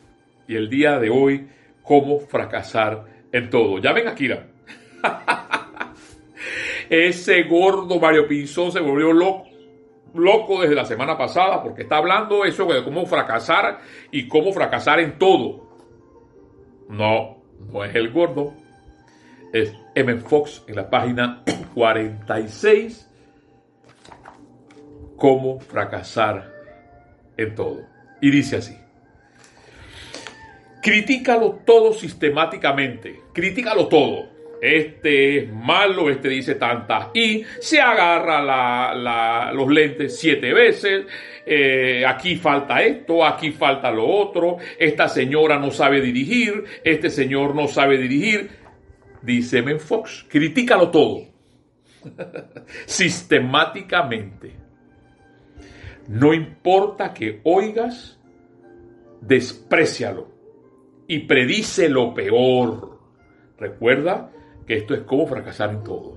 y 0.46 0.56
el 0.56 0.68
día 0.68 0.98
de 0.98 1.10
hoy 1.10 1.48
cómo 1.82 2.20
fracasar 2.20 3.04
en 3.32 3.50
todo. 3.50 3.78
Ya 3.78 3.92
ven, 3.92 4.08
Akira. 4.08 4.46
Ese 6.90 7.42
gordo 7.44 7.98
Mario 7.98 8.26
Pinzón 8.26 8.72
se 8.72 8.80
volvió 8.80 9.12
loco 9.12 9.48
loco 10.14 10.60
desde 10.60 10.74
la 10.74 10.84
semana 10.84 11.16
pasada 11.16 11.62
porque 11.62 11.82
está 11.82 11.98
hablando 11.98 12.44
eso 12.44 12.64
de 12.66 12.84
cómo 12.84 13.06
fracasar 13.06 13.80
y 14.10 14.28
cómo 14.28 14.52
fracasar 14.52 15.00
en 15.00 15.18
todo. 15.18 15.68
No, 16.88 17.38
no 17.72 17.84
es 17.84 17.94
el 17.94 18.10
gordo. 18.10 18.54
Es 19.52 19.74
M. 19.94 20.16
Fox 20.18 20.64
en 20.66 20.76
la 20.76 20.90
página 20.90 21.42
46. 21.74 23.07
Cómo 25.18 25.60
fracasar 25.60 26.50
en 27.36 27.54
todo. 27.54 27.82
Y 28.22 28.30
dice 28.30 28.56
así. 28.56 28.76
Critícalo 30.82 31.60
todo 31.66 31.92
sistemáticamente. 31.92 33.20
Critícalo 33.34 33.88
todo 33.88 34.38
este 34.60 35.38
es 35.38 35.52
malo, 35.52 36.10
este 36.10 36.28
dice 36.28 36.56
tantas 36.56 37.08
y 37.14 37.44
se 37.60 37.80
agarra 37.80 39.52
los 39.52 39.68
lentes 39.68 40.18
siete 40.18 40.52
veces, 40.52 41.06
eh, 41.46 42.04
aquí 42.06 42.36
falta 42.36 42.82
esto, 42.82 43.24
aquí 43.24 43.52
falta 43.52 43.90
lo 43.90 44.06
otro, 44.06 44.56
esta 44.78 45.08
señora 45.08 45.58
no 45.58 45.70
sabe 45.70 46.00
dirigir, 46.00 46.64
este 46.84 47.10
señor 47.10 47.54
no 47.54 47.68
sabe 47.68 47.98
dirigir, 47.98 48.50
dice 49.22 49.62
Men 49.62 49.80
Fox, 49.80 50.26
critícalo 50.28 50.90
todo, 50.90 51.22
sistemáticamente. 52.86 54.67
No 56.08 56.32
importa 56.32 57.12
que 57.12 57.40
oigas, 57.44 58.18
desprecialo 59.20 60.28
y 61.06 61.20
predice 61.20 61.88
lo 61.88 62.14
peor. 62.14 62.98
Recuerda 63.58 64.32
que 64.66 64.76
esto 64.76 64.94
es 64.94 65.00
como 65.02 65.26
fracasar 65.26 65.70
en 65.70 65.84
todo. 65.84 66.16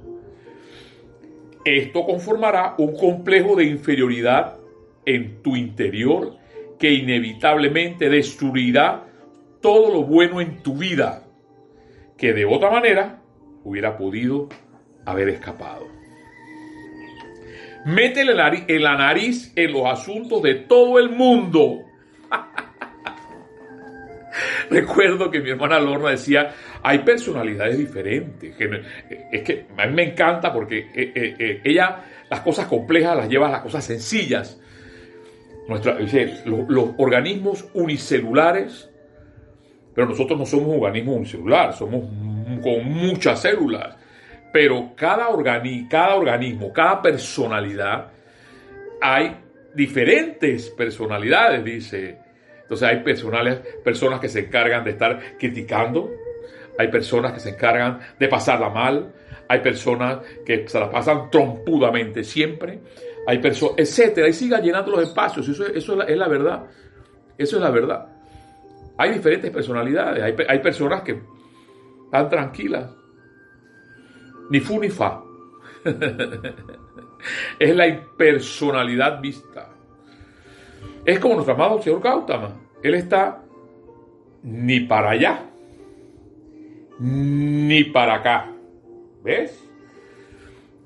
Esto 1.66 2.06
conformará 2.06 2.76
un 2.78 2.96
complejo 2.96 3.56
de 3.56 3.66
inferioridad 3.66 4.58
en 5.06 5.42
tu 5.42 5.56
interior 5.56 6.36
que 6.80 6.92
inevitablemente 6.92 8.10
destruirá 8.10 9.08
todo 9.62 9.94
lo 9.94 10.04
bueno 10.04 10.42
en 10.42 10.64
tu 10.64 10.76
vida 10.76 11.28
que 12.18 12.34
de 12.34 12.46
otra 12.46 12.72
manera 12.72 13.22
hubiera 13.64 13.98
podido 13.98 14.48
haber 15.06 15.30
escapado. 15.30 16.01
Métele 17.86 18.34
en 18.68 18.84
la 18.84 18.96
nariz 18.96 19.52
en 19.56 19.74
los 19.74 19.86
asuntos 19.86 20.42
de 20.42 20.56
todo 20.56 21.00
el 21.00 21.10
mundo. 21.10 21.84
Recuerdo 24.70 25.30
que 25.30 25.42
mi 25.42 25.50
hermana 25.50 25.80
Lorna 25.80 26.12
decía, 26.12 26.54
hay 26.84 27.00
personalidades 27.00 27.78
diferentes. 27.78 28.56
es 29.32 29.42
que 29.42 29.66
a 29.78 29.88
mí 29.88 29.94
me 29.94 30.04
encanta 30.04 30.54
porque 30.54 30.80
eh, 30.80 31.12
eh, 31.16 31.36
eh, 31.38 31.62
ella 31.64 32.04
las 32.30 32.42
cosas 32.42 32.68
complejas 32.68 33.18
las 33.18 33.30
lleva 33.30 33.48
a 33.48 33.52
las 33.52 33.62
cosas 33.62 33.84
sencillas. 33.84 34.60
Nuestra, 35.68 35.98
los, 36.46 36.90
organismos 36.98 37.66
unicelulares, 37.74 38.90
pero 39.94 40.08
nosotros 40.08 40.40
no 40.40 40.46
somos 40.46 40.68
un 40.68 40.76
organismo 40.76 41.14
unicelular, 41.14 41.74
somos 41.74 42.04
con 42.62 42.86
muchas 42.86 43.42
células. 43.42 43.98
Pero 44.52 44.92
cada, 44.96 45.28
cada 45.90 46.16
organismo, 46.16 46.74
cada 46.74 47.02
personalidad, 47.02 48.12
hay 49.02 49.38
diferentes 49.74 50.70
personalidades, 50.70 51.64
dice 51.64 52.18
entonces 52.72 52.88
hay 52.88 53.04
personas 53.84 54.22
que 54.22 54.30
se 54.30 54.40
encargan 54.40 54.86
de 54.86 54.92
estar 54.92 55.20
criticando, 55.38 56.10
hay 56.80 56.88
personas 56.88 57.34
que 57.34 57.42
se 57.42 57.50
encargan 57.50 58.00
de 58.18 58.30
pasarla 58.30 58.70
mal, 58.70 59.12
hay 59.50 59.60
personas 59.60 60.20
que 60.46 60.66
se 60.70 60.80
la 60.80 60.90
pasan 60.90 61.30
trompudamente 61.30 62.24
siempre, 62.24 62.80
hay 63.28 63.40
personas, 63.40 63.76
etcétera, 63.78 64.30
y 64.30 64.32
siga 64.32 64.62
llenando 64.62 64.92
los 64.92 65.04
espacios, 65.04 65.50
eso, 65.50 65.68
eso 65.68 66.02
es, 66.02 66.18
la, 66.18 66.28
verdad, 66.30 66.64
eso 67.38 67.58
es 67.58 67.62
la 67.62 67.72
verdad. 67.72 68.08
Hay 68.98 69.12
diferentes 69.12 69.52
personalidades, 69.52 70.24
hay, 70.24 70.34
hay 70.48 70.60
personas 70.60 71.02
que 71.02 71.20
están 72.06 72.30
tranquilas, 72.30 72.90
ni 74.52 74.60
fu 74.60 74.80
ni 74.80 74.90
fa. 74.90 75.24
es 77.60 77.76
la 77.76 77.88
impersonalidad 77.88 79.22
vista. 79.22 79.70
Es 81.06 81.20
como 81.20 81.36
nuestro 81.36 81.56
amado 81.56 81.82
señor 81.82 82.02
Gautama. 82.02 82.54
Él 82.84 82.96
está 82.96 83.44
ni 84.44 84.82
para 84.82 85.12
allá, 85.12 85.46
ni 87.00 87.86
para 87.86 88.16
acá. 88.16 88.52
¿Ves? 89.24 89.68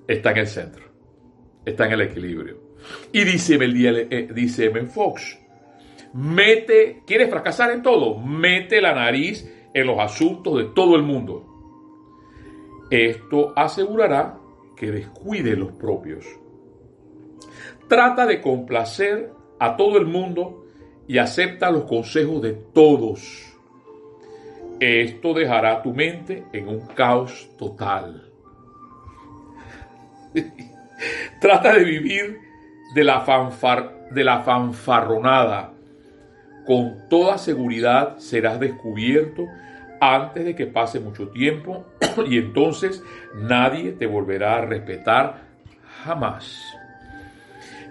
Está 0.07 0.31
en 0.31 0.38
el 0.38 0.48
centro. 0.48 0.86
Está 1.65 1.88
en 1.88 1.93
el 1.93 2.01
equilibrio. 2.01 2.60
Y 3.12 3.24
dice, 3.24 3.57
eh, 3.60 4.27
dice 4.31 4.69
Fox, 4.86 5.39
mete, 6.13 7.01
¿quieres 7.07 7.31
fracasar 7.31 7.72
en 7.72 7.81
todo? 7.81 8.19
Mete 8.19 8.79
la 8.79 8.93
nariz 8.93 9.51
en 9.74 9.88
los 9.88 9.98
asuntos 10.00 10.55
de 10.57 10.65
todo 10.65 10.95
el 10.95 11.01
mundo. 11.01 11.55
Esto 12.89 13.54
asegurará 13.56 14.38
que 14.75 14.92
descuide 14.92 15.56
los 15.56 15.72
propios. 15.74 16.25
Trata 17.88 18.25
de 18.25 18.42
complacer 18.42 19.32
a 19.60 19.75
todo 19.75 19.98
el 19.98 20.06
mundo 20.06 20.65
y 21.08 21.18
acepta 21.18 21.72
los 21.72 21.86
consejos 21.86 22.42
de 22.42 22.54
todos. 22.54 23.54
Esto 24.80 25.34
dejará 25.34 25.82
tu 25.82 25.94
mente 25.94 26.46
en 26.51 26.68
un 26.68 26.82
caos 26.88 27.50
total. 27.58 28.32
Trata 31.39 31.74
de 31.74 31.84
vivir 31.84 32.39
de 32.94 33.04
la, 33.04 33.22
fanfar, 33.22 34.10
de 34.12 34.24
la 34.24 34.44
fanfarronada. 34.44 35.74
Con 36.65 37.08
toda 37.10 37.38
seguridad 37.38 38.18
serás 38.18 38.60
descubierto 38.60 39.48
antes 40.14 40.46
de 40.46 40.56
que 40.56 40.68
pase 40.68 41.00
mucho 41.00 41.30
tiempo 41.30 41.86
y 42.28 42.38
entonces 42.38 43.04
nadie 43.34 43.94
te 43.94 44.06
volverá 44.06 44.58
a 44.58 44.66
respetar 44.66 45.46
jamás. 46.04 46.64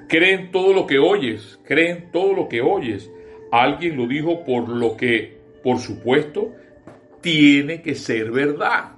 Creen 0.08 0.50
todo 0.52 0.72
lo 0.72 0.86
que 0.86 0.98
oyes, 0.98 1.58
creen 1.64 2.10
todo 2.12 2.34
lo 2.34 2.48
que 2.48 2.60
oyes. 2.60 3.10
Alguien 3.50 3.96
lo 3.96 4.06
dijo 4.06 4.44
por 4.44 4.68
lo 4.68 4.96
que, 4.96 5.38
por 5.62 5.78
supuesto, 5.78 6.52
tiene 7.20 7.80
que 7.82 7.94
ser 7.94 8.30
verdad. 8.30 8.92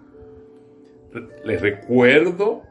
Les 1.45 1.61
recuerdo 1.61 2.63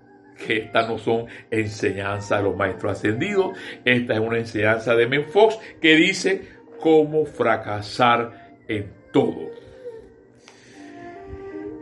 que 0.46 0.58
estas 0.58 0.90
no 0.90 0.98
son 0.98 1.28
enseñanzas 1.50 2.40
de 2.40 2.44
los 2.44 2.58
maestros 2.58 2.94
ascendidos, 2.94 3.58
esta 3.86 4.14
es 4.14 4.20
una 4.20 4.38
enseñanza 4.38 4.94
de 4.96 5.08
Menfox 5.08 5.58
que 5.82 5.96
dice 5.96 6.42
cómo 6.80 7.26
fracasar 7.26 8.60
en 8.68 8.92
todo. 9.14 9.65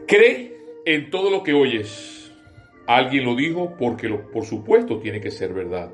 Cree 0.08 0.58
en 0.86 1.10
todo 1.10 1.30
lo 1.30 1.44
que 1.44 1.54
oyes. 1.54 2.32
Alguien 2.88 3.24
lo 3.24 3.36
dijo 3.36 3.76
porque 3.78 4.10
por 4.10 4.46
supuesto 4.46 5.00
tiene 5.00 5.22
que 5.22 5.32
ser 5.32 5.54
verdad. 5.54 5.92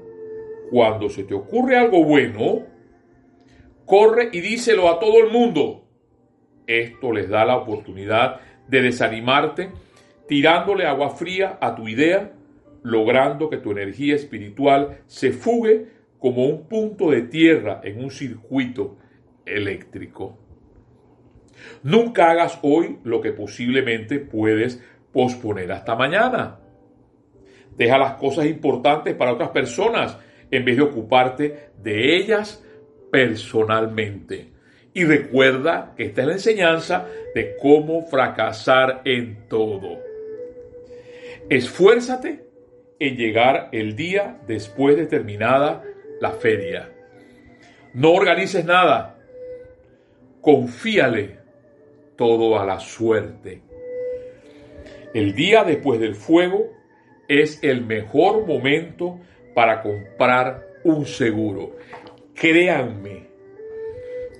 Cuando 0.71 1.09
se 1.09 1.23
te 1.23 1.33
ocurre 1.33 1.77
algo 1.77 2.03
bueno, 2.03 2.63
corre 3.85 4.29
y 4.31 4.41
díselo 4.41 4.89
a 4.89 4.99
todo 4.99 5.19
el 5.19 5.31
mundo. 5.31 5.85
Esto 6.65 7.11
les 7.11 7.29
da 7.29 7.45
la 7.45 7.57
oportunidad 7.57 8.41
de 8.67 8.81
desanimarte, 8.81 9.71
tirándole 10.27 10.85
agua 10.85 11.11
fría 11.11 11.57
a 11.61 11.75
tu 11.75 11.87
idea, 11.87 12.33
logrando 12.83 13.49
que 13.49 13.57
tu 13.57 13.71
energía 13.71 14.15
espiritual 14.15 15.01
se 15.07 15.31
fugue 15.31 15.87
como 16.19 16.45
un 16.45 16.67
punto 16.67 17.11
de 17.11 17.23
tierra 17.23 17.81
en 17.83 18.03
un 18.03 18.11
circuito 18.11 18.97
eléctrico. 19.45 20.37
Nunca 21.83 22.31
hagas 22.31 22.59
hoy 22.61 22.99
lo 23.03 23.21
que 23.21 23.31
posiblemente 23.31 24.19
puedes 24.19 24.83
posponer 25.11 25.71
hasta 25.71 25.95
mañana. 25.95 26.59
Deja 27.75 27.97
las 27.97 28.13
cosas 28.13 28.45
importantes 28.45 29.15
para 29.15 29.33
otras 29.33 29.49
personas 29.49 30.17
en 30.51 30.65
vez 30.65 30.77
de 30.77 30.83
ocuparte 30.83 31.69
de 31.81 32.17
ellas 32.17 32.63
personalmente. 33.11 34.49
Y 34.93 35.05
recuerda 35.05 35.93
que 35.95 36.05
esta 36.05 36.21
es 36.21 36.27
la 36.27 36.33
enseñanza 36.33 37.05
de 37.33 37.55
cómo 37.61 38.05
fracasar 38.07 39.01
en 39.05 39.47
todo. 39.47 39.99
Esfuérzate 41.49 42.45
en 42.99 43.15
llegar 43.15 43.69
el 43.71 43.95
día 43.95 44.39
después 44.45 44.97
de 44.97 45.05
terminada 45.05 45.83
la 46.19 46.31
feria. 46.31 46.91
No 47.93 48.11
organices 48.13 48.65
nada. 48.65 49.17
Confíale 50.41 51.38
todo 52.19 52.59
a 52.59 52.65
la 52.65 52.81
suerte. 52.81 53.61
El 55.13 55.33
día 55.33 55.63
después 55.63 56.01
del 56.01 56.15
fuego 56.15 56.69
es 57.29 57.63
el 57.63 57.85
mejor 57.85 58.45
momento 58.45 59.21
para 59.55 59.81
comprar 59.81 60.67
un 60.83 61.05
seguro. 61.05 61.77
Créanme 62.35 63.29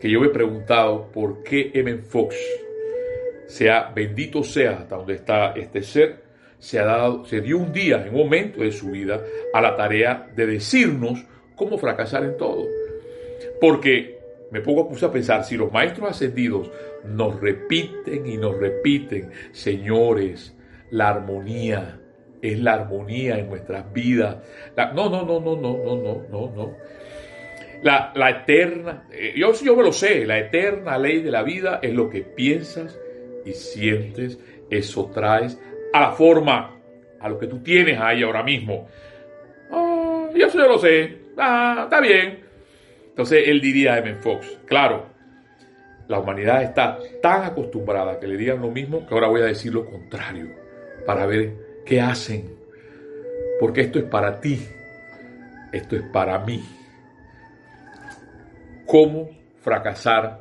que 0.02 0.12
yo 0.12 0.20
me 0.20 0.28
he 0.28 0.32
preguntado 0.32 1.10
por 1.10 1.42
qué 1.42 1.72
M. 1.74 2.00
Fox, 2.00 2.36
sea 3.48 3.94
bendito 3.96 4.44
sea 4.44 4.80
hasta 4.80 4.98
donde 4.98 5.14
está 5.14 5.54
este 5.54 5.82
ser, 5.82 6.24
se, 6.58 6.80
ha 6.80 6.84
dado, 6.84 7.24
se 7.24 7.40
dio 7.40 7.60
un 7.60 7.72
día, 7.72 8.04
en 8.06 8.10
un 8.10 8.24
momento 8.24 8.60
de 8.60 8.74
su 8.74 8.92
vida, 8.92 9.24
a 9.54 9.62
la 9.62 9.78
tarea 9.78 10.30
de 10.36 10.46
decirnos 10.46 11.26
cómo 11.56 11.78
fracasar 11.78 12.26
en 12.26 12.36
todo. 12.36 12.68
Porque 13.62 14.19
me 14.52 14.62
pongo 14.62 14.90
a 14.90 15.12
pensar, 15.12 15.44
si 15.44 15.58
los 15.58 15.72
maestros 15.72 16.10
ascendidos 16.10 16.72
nos 17.04 17.40
repiten 17.40 18.26
y 18.26 18.38
nos 18.38 18.58
repiten, 18.58 19.32
señores, 19.52 20.56
la 20.92 21.10
armonía, 21.10 22.00
es 22.42 22.60
la 22.60 22.74
armonía 22.74 23.38
en 23.38 23.50
nuestras 23.50 23.92
vidas. 23.94 24.38
no, 24.76 25.10
no, 25.10 25.24
no, 25.24 25.40
no, 25.40 25.56
no, 25.56 25.78
no, 25.78 25.96
no, 25.96 26.26
no, 26.30 26.52
no. 26.56 26.78
La, 27.84 28.12
la 28.16 28.30
eterna, 28.30 29.08
eh, 29.12 29.34
yo, 29.38 29.54
yo 29.54 29.76
me 29.76 29.84
lo 29.84 29.94
sé, 29.94 30.26
la 30.26 30.38
eterna 30.38 30.98
ley 30.98 31.22
de 31.22 31.32
la 31.32 31.44
vida 31.44 31.80
es 31.82 31.94
lo 31.94 32.10
que 32.10 32.22
piensas 32.22 33.00
y 33.46 33.54
sientes, 33.54 34.38
eso 34.70 35.10
traes 35.14 35.58
a 35.94 36.02
la 36.02 36.12
forma, 36.12 36.76
a 37.22 37.30
lo 37.30 37.40
que 37.40 37.48
tú 37.48 37.60
tienes 37.60 37.98
ahí 38.00 38.22
ahora 38.24 38.44
mismo. 38.44 38.88
Oh, 39.72 40.30
yo 40.36 40.48
eso 40.48 40.58
yo 40.58 40.68
lo 40.68 40.78
sé, 40.78 41.20
ah, 41.38 41.84
está 41.86 42.02
bien. 42.02 42.49
Entonces 43.10 43.48
él 43.48 43.60
diría 43.62 43.96
a 43.96 44.00
M. 44.00 44.16
Fox, 44.16 44.58
claro, 44.66 45.08
la 46.08 46.20
humanidad 46.20 46.64
está 46.64 46.98
tan 47.22 47.44
acostumbrada 47.44 48.14
a 48.14 48.20
que 48.20 48.28
le 48.28 48.36
digan 48.36 48.62
lo 48.62 48.72
mismo 48.72 49.06
que 49.06 49.14
ahora 49.14 49.28
voy 49.28 49.42
a 49.42 49.46
decir 49.46 49.74
lo 49.74 49.86
contrario 49.86 50.50
para 51.06 51.26
ver 51.26 51.54
qué 51.86 52.02
hacen. 52.02 52.56
Porque 53.60 53.82
esto 53.82 54.00
es 54.00 54.06
para 54.06 54.40
ti, 54.40 54.60
esto 55.72 55.96
es 55.96 56.04
para 56.12 56.40
mí. 56.40 56.64
¿Cómo 58.86 59.30
fracasar 59.62 60.40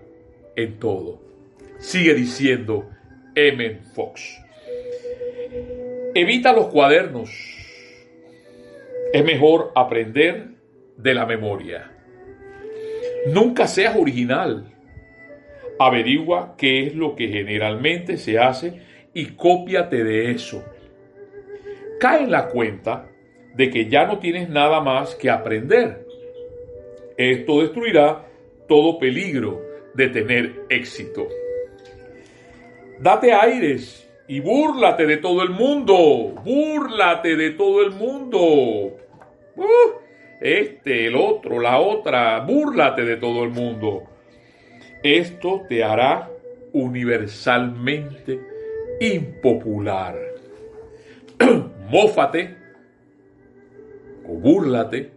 en 0.57 0.79
todo? 0.79 1.21
Sigue 1.79 2.15
diciendo 2.15 2.89
M. 3.35 3.81
Fox. 3.95 4.41
Evita 6.15 6.53
los 6.55 6.69
cuadernos. 6.69 7.31
Es 9.13 9.25
mejor 9.25 9.73
aprender 9.75 10.49
de 10.97 11.15
la 11.15 11.27
memoria. 11.27 11.98
Nunca 13.27 13.67
seas 13.67 13.97
original. 13.97 14.73
Averigua 15.79 16.55
qué 16.57 16.87
es 16.87 16.95
lo 16.95 17.15
que 17.15 17.29
generalmente 17.29 18.17
se 18.17 18.39
hace 18.39 18.81
y 19.15 19.27
cópiate 19.27 20.03
de 20.05 20.31
eso. 20.31 20.65
Cae 22.01 22.25
en 22.25 22.31
la 22.31 22.49
cuenta 22.49 23.09
de 23.55 23.71
que 23.71 23.89
ya 23.89 24.07
no 24.07 24.19
tienes 24.19 24.49
nada 24.49 24.81
más 24.81 25.15
que 25.15 25.31
aprender. 25.31 26.07
Esto 27.17 27.61
destruirá 27.61 28.25
todo 28.69 28.99
peligro 28.99 29.61
de 29.95 30.09
tener 30.09 30.63
éxito. 30.69 31.27
Date 33.01 33.33
aires 33.33 34.09
y 34.29 34.41
búrlate 34.41 35.07
de 35.07 35.17
todo 35.17 35.43
el 35.43 35.51
mundo. 35.51 36.35
Búrlate 36.45 37.37
de 37.37 37.51
todo 37.51 37.83
el 37.83 37.91
mundo. 37.91 38.39
Uh, 39.57 39.98
este, 40.41 41.07
el 41.07 41.17
otro, 41.17 41.61
la 41.61 41.79
otra. 41.79 42.41
Búrlate 42.41 43.05
de 43.05 43.17
todo 43.17 43.45
el 43.45 43.51
mundo. 43.51 44.05
Esto 45.03 45.63
te 45.69 45.85
hará 45.85 46.31
universalmente 46.73 48.41
impopular. 49.01 50.17
Mófate 51.91 52.57
o 54.27 54.35
búrlate 54.35 55.11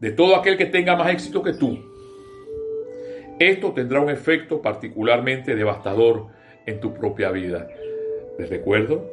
de 0.00 0.10
todo 0.10 0.36
aquel 0.36 0.56
que 0.56 0.66
tenga 0.66 0.96
más 0.96 1.10
éxito 1.10 1.42
que 1.42 1.54
tú. 1.54 1.78
Esto 3.38 3.72
tendrá 3.72 4.00
un 4.00 4.10
efecto 4.10 4.60
particularmente 4.60 5.56
devastador 5.56 6.26
en 6.66 6.80
tu 6.80 6.92
propia 6.94 7.30
vida. 7.30 7.68
Les 8.38 8.48
recuerdo, 8.48 9.10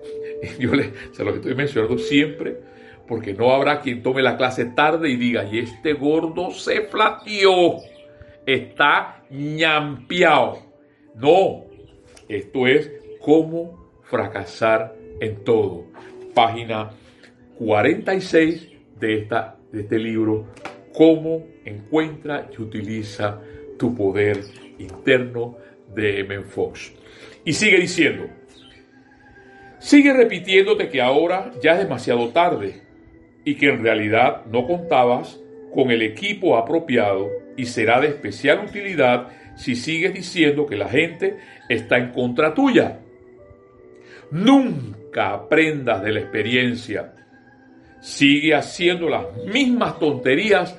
yo 0.58 0.74
les, 0.74 0.90
se 1.12 1.24
lo 1.24 1.34
estoy 1.34 1.54
mencionando 1.54 1.98
siempre, 1.98 2.56
porque 3.06 3.34
no 3.34 3.52
habrá 3.52 3.80
quien 3.80 4.02
tome 4.02 4.22
la 4.22 4.36
clase 4.36 4.66
tarde 4.66 5.08
y 5.10 5.16
diga, 5.16 5.44
y 5.44 5.58
este 5.58 5.92
gordo 5.92 6.50
se 6.50 6.82
flaqueó, 6.82 7.78
está 8.46 9.22
ñampeado. 9.30 10.62
No, 11.14 11.64
esto 12.28 12.66
es 12.66 12.90
cómo 13.20 13.90
fracasar 14.02 14.94
en 15.20 15.44
todo. 15.44 15.84
Página 16.34 16.90
46 17.58 18.68
de, 18.98 19.18
esta, 19.18 19.56
de 19.70 19.82
este 19.82 19.98
libro, 19.98 20.46
cómo 20.94 21.46
encuentra 21.64 22.48
y 22.56 22.62
utiliza 22.62 23.40
tu 23.78 23.94
poder 23.94 24.40
interno 24.78 25.56
de 25.94 26.20
M. 26.20 26.42
Fox. 26.42 26.92
Y 27.44 27.52
sigue 27.52 27.78
diciendo, 27.78 28.28
sigue 29.78 30.12
repitiéndote 30.12 30.88
que 30.88 31.02
ahora 31.02 31.50
ya 31.60 31.72
es 31.72 31.80
demasiado 31.80 32.28
tarde 32.30 32.91
y 33.44 33.54
que 33.56 33.70
en 33.70 33.82
realidad 33.82 34.44
no 34.46 34.66
contabas 34.66 35.40
con 35.74 35.90
el 35.90 36.02
equipo 36.02 36.56
apropiado 36.56 37.30
y 37.56 37.66
será 37.66 38.00
de 38.00 38.08
especial 38.08 38.64
utilidad 38.64 39.28
si 39.56 39.74
sigues 39.74 40.14
diciendo 40.14 40.66
que 40.66 40.76
la 40.76 40.88
gente 40.88 41.38
está 41.68 41.98
en 41.98 42.12
contra 42.12 42.54
tuya. 42.54 43.00
Nunca 44.30 45.32
aprendas 45.32 46.02
de 46.02 46.12
la 46.12 46.20
experiencia. 46.20 47.14
Sigue 48.00 48.54
haciendo 48.54 49.08
las 49.08 49.26
mismas 49.46 49.98
tonterías 49.98 50.76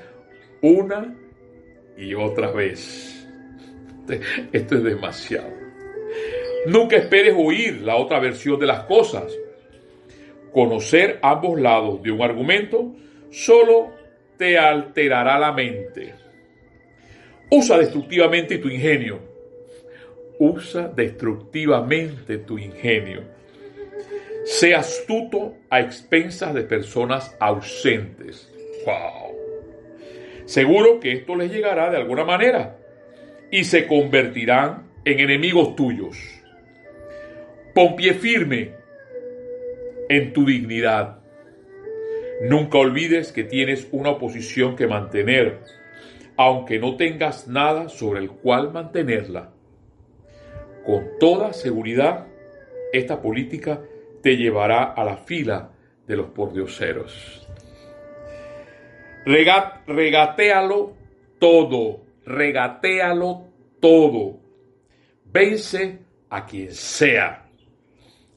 una 0.61 1.15
y 1.97 2.13
otra 2.15 2.51
vez. 2.51 3.27
Esto 4.51 4.75
es 4.75 4.83
demasiado. 4.83 5.51
Nunca 6.65 6.95
esperes 6.95 7.35
oír 7.37 7.81
la 7.81 7.95
otra 7.95 8.19
versión 8.19 8.59
de 8.59 8.67
las 8.67 8.85
cosas. 8.85 9.33
Conocer 10.53 11.19
ambos 11.23 11.59
lados 11.59 12.01
de 12.03 12.11
un 12.11 12.21
argumento 12.21 12.93
solo 13.31 13.91
te 14.37 14.57
alterará 14.57 15.39
la 15.39 15.51
mente. 15.51 16.13
Usa 17.49 17.79
destructivamente 17.79 18.59
tu 18.59 18.69
ingenio. 18.69 19.19
Usa 20.39 20.87
destructivamente 20.95 22.37
tu 22.37 22.59
ingenio. 22.59 23.23
Sé 24.45 24.75
astuto 24.75 25.55
a 25.69 25.79
expensas 25.79 26.53
de 26.53 26.63
personas 26.63 27.35
ausentes. 27.39 28.51
¡Wow! 28.85 29.35
Seguro 30.45 30.99
que 30.99 31.13
esto 31.13 31.35
les 31.35 31.51
llegará 31.51 31.89
de 31.89 31.97
alguna 31.97 32.25
manera 32.25 32.77
y 33.49 33.63
se 33.63 33.87
convertirán 33.87 34.89
en 35.05 35.19
enemigos 35.19 35.75
tuyos. 35.75 36.17
Pon 37.73 37.95
pie 37.95 38.13
firme 38.13 38.82
en 40.09 40.33
tu 40.33 40.45
dignidad. 40.45 41.19
Nunca 42.41 42.77
olvides 42.77 43.31
que 43.31 43.43
tienes 43.43 43.87
una 43.91 44.11
oposición 44.11 44.75
que 44.75 44.87
mantener, 44.87 45.59
aunque 46.35 46.79
no 46.79 46.95
tengas 46.95 47.47
nada 47.47 47.89
sobre 47.89 48.19
el 48.19 48.29
cual 48.29 48.71
mantenerla. 48.71 49.51
Con 50.85 51.17
toda 51.19 51.53
seguridad, 51.53 52.27
esta 52.91 53.21
política 53.21 53.81
te 54.21 54.35
llevará 54.35 54.83
a 54.83 55.03
la 55.03 55.17
fila 55.17 55.71
de 56.07 56.15
los 56.17 56.27
pordioseros 56.27 57.43
regatealo 59.25 60.93
todo, 61.39 62.05
regatealo 62.25 63.47
todo. 63.79 64.39
Vence 65.25 65.99
a 66.29 66.45
quien 66.45 66.71
sea. 66.71 67.42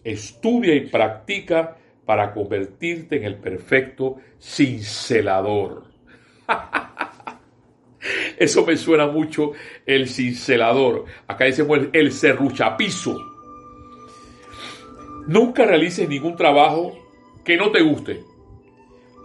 Estudia 0.06 0.74
y 0.74 0.86
practica 0.86 1.76
para 2.04 2.32
convertirte 2.32 3.16
en 3.16 3.24
el 3.24 3.36
perfecto 3.36 4.16
cincelador. 4.38 5.84
Eso 8.38 8.64
me 8.64 8.76
suena 8.76 9.06
mucho 9.06 9.52
el 9.84 10.08
cincelador. 10.08 11.06
Acá 11.26 11.46
decimos 11.46 11.78
el, 11.78 11.90
el. 11.92 12.12
Nunca 15.26 15.64
realices 15.64 16.08
ningún 16.08 16.36
trabajo 16.36 16.96
que 17.44 17.56
no 17.56 17.72
te 17.72 17.82
guste 17.82 18.22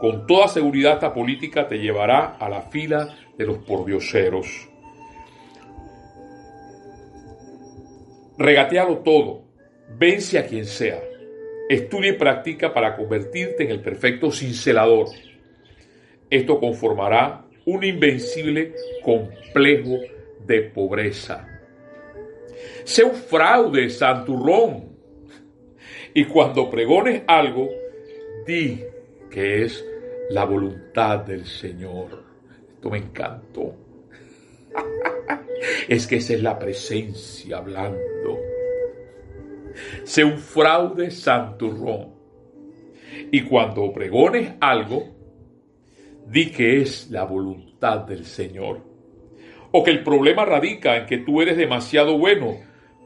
con 0.01 0.25
toda 0.25 0.47
seguridad 0.47 0.93
esta 0.93 1.13
política 1.13 1.67
te 1.67 1.77
llevará 1.77 2.35
a 2.39 2.49
la 2.49 2.63
fila 2.63 3.15
de 3.37 3.45
los 3.45 3.59
pordioseros. 3.59 4.67
Regatealo 8.35 8.97
todo, 9.03 9.43
vence 9.97 10.37
a 10.37 10.45
quien 10.45 10.65
sea. 10.65 11.01
Estudia 11.69 12.11
y 12.11 12.17
practica 12.17 12.73
para 12.73 12.95
convertirte 12.95 13.63
en 13.63 13.71
el 13.71 13.81
perfecto 13.81 14.31
cincelador. 14.31 15.07
Esto 16.29 16.59
conformará 16.59 17.45
un 17.65 17.83
invencible 17.83 18.73
complejo 19.03 19.99
de 20.45 20.61
pobreza. 20.63 21.47
Sé 22.83 23.03
un 23.03 23.15
fraude, 23.15 23.89
santurrón. 23.89 24.89
Y 26.13 26.25
cuando 26.25 26.69
pregones 26.69 27.23
algo, 27.27 27.69
di 28.45 28.83
que 29.29 29.63
es 29.63 29.85
la 30.29 30.45
voluntad 30.45 31.19
del 31.19 31.45
Señor. 31.45 32.23
Esto 32.75 32.89
me 32.89 32.97
encantó. 32.97 33.75
es 35.87 36.07
que 36.07 36.17
esa 36.17 36.33
es 36.33 36.43
la 36.43 36.57
presencia 36.57 37.57
hablando. 37.57 38.39
Sé 40.03 40.23
un 40.23 40.37
fraude 40.37 41.11
santurrón. 41.11 42.13
Y 43.31 43.41
cuando 43.41 43.91
pregones 43.91 44.53
algo, 44.59 45.15
di 46.27 46.51
que 46.51 46.81
es 46.81 47.09
la 47.11 47.23
voluntad 47.25 47.99
del 47.99 48.25
Señor. 48.25 48.81
O 49.71 49.83
que 49.83 49.91
el 49.91 50.03
problema 50.03 50.45
radica 50.45 50.97
en 50.97 51.05
que 51.05 51.19
tú 51.19 51.41
eres 51.41 51.57
demasiado 51.57 52.17
bueno 52.17 52.57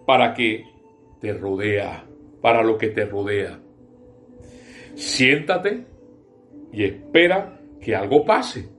para 0.06 0.34
que 0.34 0.66
te 1.20 1.34
rodea, 1.34 2.06
para 2.42 2.64
lo 2.64 2.78
que 2.78 2.90
te 2.90 3.06
rodea. 3.06 3.60
Siéntate 4.96 5.86
y 6.72 6.84
espera 6.84 7.60
que 7.82 7.96
algo 7.96 8.26
pase. 8.26 8.70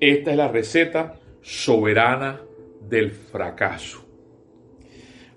Esta 0.00 0.30
es 0.30 0.36
la 0.36 0.48
receta 0.48 1.14
soberana 1.40 2.40
del 2.80 3.10
fracaso. 3.10 4.04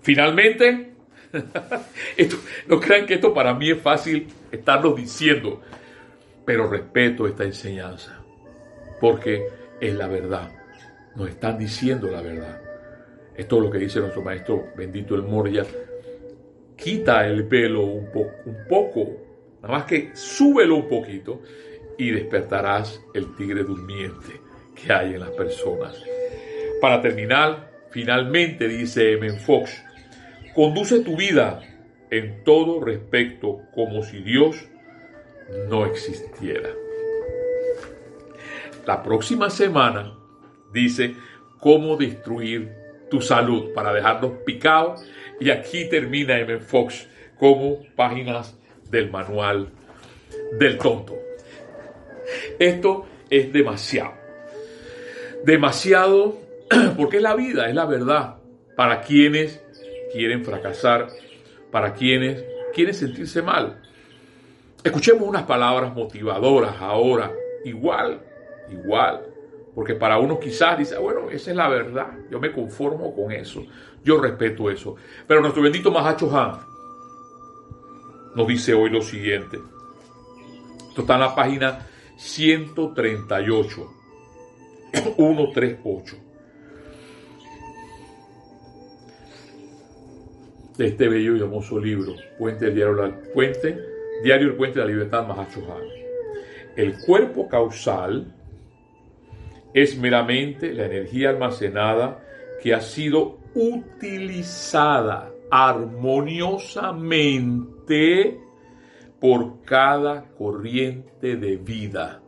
Finalmente, 0.01 0.88
no 2.67 2.79
crean 2.79 3.05
que 3.05 3.15
esto 3.15 3.33
para 3.33 3.53
mí 3.53 3.71
es 3.71 3.81
fácil 3.81 4.27
estarlo 4.51 4.93
diciendo, 4.93 5.61
pero 6.45 6.69
respeto 6.69 7.27
esta 7.27 7.43
enseñanza, 7.43 8.19
porque 8.99 9.47
es 9.79 9.93
la 9.93 10.07
verdad. 10.07 10.51
Nos 11.15 11.29
están 11.29 11.57
diciendo 11.57 12.09
la 12.09 12.21
verdad. 12.21 12.61
Esto 13.35 13.57
es 13.57 13.63
lo 13.63 13.71
que 13.71 13.77
dice 13.77 13.99
nuestro 13.99 14.21
maestro 14.21 14.67
bendito 14.75 15.15
el 15.15 15.23
Moria. 15.23 15.65
Quita 16.75 17.25
el 17.27 17.43
velo 17.43 17.85
un, 17.85 18.09
poco, 18.67 19.17
nada 19.61 19.73
más 19.75 19.85
que 19.85 20.11
súbelo 20.13 20.75
un 20.77 20.89
poquito 20.89 21.41
y 21.97 22.11
despertarás 22.11 23.01
el 23.13 23.35
tigre 23.35 23.63
durmiente 23.63 24.41
que 24.75 24.91
hay 24.91 25.13
en 25.13 25.19
las 25.19 25.31
personas. 25.31 26.01
Para 26.79 27.01
terminar, 27.01 27.71
finalmente 27.91 28.67
dice 28.67 29.13
M. 29.13 29.29
Fox, 29.31 29.83
conduce 30.59 30.99
tu 30.99 31.15
vida 31.15 31.61
en 32.11 32.43
todo 32.43 32.81
respecto 32.81 33.61
como 33.73 34.03
si 34.03 34.19
Dios 34.19 34.57
no 35.69 35.85
existiera. 35.85 36.67
La 38.85 39.01
próxima 39.01 39.49
semana 39.49 40.17
dice 40.73 41.15
cómo 41.61 41.95
destruir 41.95 42.73
tu 43.09 43.21
salud 43.21 43.71
para 43.73 43.93
dejarlos 43.93 44.33
picados 44.45 45.01
y 45.39 45.49
aquí 45.49 45.87
termina 45.87 46.37
M. 46.37 46.59
Fox 46.59 47.07
como 47.37 47.79
páginas 47.95 48.59
del 48.91 49.09
manual 49.09 49.69
del 50.59 50.77
tonto. 50.77 51.17
Esto 52.59 53.05
es 53.29 53.53
demasiado. 53.53 54.11
Demasiado 55.45 56.37
porque 56.97 57.15
es 57.15 57.23
la 57.23 57.35
vida, 57.35 57.69
es 57.69 57.75
la 57.75 57.85
verdad. 57.85 58.35
Para 58.75 58.99
quienes 59.01 59.61
quieren 60.11 60.43
fracasar, 60.43 61.07
para 61.71 61.93
quienes 61.93 62.43
quieren 62.73 62.93
sentirse 62.93 63.41
mal. 63.41 63.81
Escuchemos 64.83 65.27
unas 65.27 65.43
palabras 65.43 65.93
motivadoras 65.93 66.75
ahora, 66.79 67.31
igual, 67.65 68.21
igual. 68.71 69.25
Porque 69.75 69.95
para 69.95 70.17
uno 70.17 70.39
quizás 70.39 70.77
dice, 70.77 70.95
ah, 70.95 70.99
bueno, 70.99 71.29
esa 71.29 71.51
es 71.51 71.55
la 71.55 71.69
verdad, 71.69 72.07
yo 72.29 72.39
me 72.39 72.51
conformo 72.51 73.15
con 73.15 73.31
eso, 73.31 73.65
yo 74.03 74.19
respeto 74.19 74.69
eso. 74.69 74.95
Pero 75.27 75.41
nuestro 75.41 75.61
bendito 75.61 75.91
Mahacho 75.91 76.35
Han 76.37 76.59
nos 78.35 78.47
dice 78.47 78.73
hoy 78.73 78.89
lo 78.89 79.01
siguiente. 79.01 79.57
Esto 80.89 81.01
está 81.01 81.15
en 81.15 81.19
la 81.21 81.35
página 81.35 81.87
138, 82.17 83.93
138. 85.15 86.28
De 90.79 90.87
este 90.87 91.07
bello 91.09 91.35
y 91.35 91.41
hermoso 91.41 91.77
libro, 91.77 92.15
Puente 92.37 92.71
Diario, 92.71 93.13
Puente, 93.33 93.77
Diario 94.23 94.47
El 94.47 94.55
Puente 94.55 94.79
de 94.79 94.85
la 94.85 94.91
Libertad, 94.91 95.27
Mahachohan. 95.27 95.83
El 96.77 96.97
cuerpo 96.99 97.49
causal 97.49 98.33
es 99.73 99.97
meramente 99.97 100.71
la 100.71 100.85
energía 100.85 101.31
almacenada 101.31 102.23
que 102.63 102.73
ha 102.73 102.79
sido 102.79 103.39
utilizada 103.55 105.33
armoniosamente 105.51 108.39
por 109.19 109.61
cada 109.63 110.29
corriente 110.29 111.35
de 111.35 111.57
vida. 111.57 112.21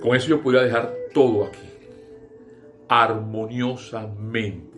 Con 0.00 0.14
eso 0.14 0.28
yo 0.28 0.42
podría 0.42 0.64
dejar 0.64 0.92
todo 1.14 1.46
aquí, 1.46 1.66
armoniosamente. 2.90 4.77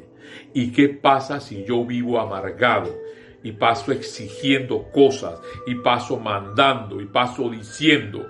¿Y 0.55 0.73
qué 0.73 0.89
pasa 0.89 1.41
si 1.41 1.65
yo 1.65 1.85
vivo 1.85 2.21
amargado 2.21 2.95
y 3.43 3.53
paso 3.53 3.93
exigiendo 3.93 4.91
cosas 4.93 5.41
y 5.67 5.75
paso 5.77 6.19
mandando 6.19 7.01
y 7.01 7.07
paso 7.07 7.49
diciendo, 7.49 8.27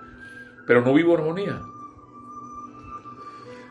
pero 0.67 0.83
no 0.83 0.95
vivo 0.95 1.15
armonía? 1.15 1.61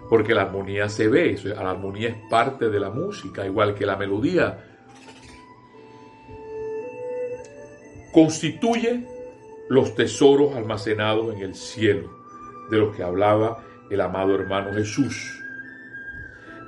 Porque 0.10 0.34
la 0.34 0.42
armonía 0.44 0.90
se 0.90 1.08
ve, 1.08 1.40
la 1.44 1.70
armonía 1.70 2.10
es 2.10 2.18
parte 2.30 2.70
de 2.70 2.80
la 2.80 2.90
música, 2.90 3.46
igual 3.46 3.76
que 3.76 3.86
la 3.86 3.96
melodía 3.96 4.66
constituye 8.12 9.06
los 9.70 9.94
tesoros 9.94 10.56
almacenados 10.56 11.36
en 11.36 11.42
el 11.42 11.56
cielo, 11.56 12.10
de 12.72 12.78
los 12.78 12.96
que 12.96 13.04
hablaba 13.04 13.64
el 13.90 14.02
amado 14.02 14.36
hermano 14.36 14.74
Jesús. 14.74 15.40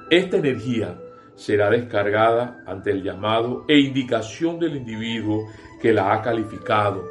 Esta 0.09 0.37
energía 0.37 0.99
será 1.41 1.71
descargada 1.71 2.61
ante 2.67 2.91
el 2.91 3.01
llamado 3.01 3.65
e 3.67 3.79
indicación 3.79 4.59
del 4.59 4.75
individuo 4.75 5.47
que 5.81 5.91
la 5.91 6.13
ha 6.13 6.21
calificado, 6.21 7.03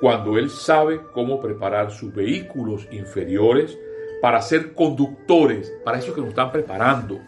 cuando 0.00 0.36
él 0.36 0.50
sabe 0.50 1.00
cómo 1.12 1.40
preparar 1.40 1.92
sus 1.92 2.12
vehículos 2.12 2.88
inferiores 2.90 3.78
para 4.20 4.42
ser 4.42 4.74
conductores, 4.74 5.72
para 5.84 5.98
eso 5.98 6.12
que 6.12 6.20
nos 6.20 6.30
están 6.30 6.50
preparando, 6.50 7.20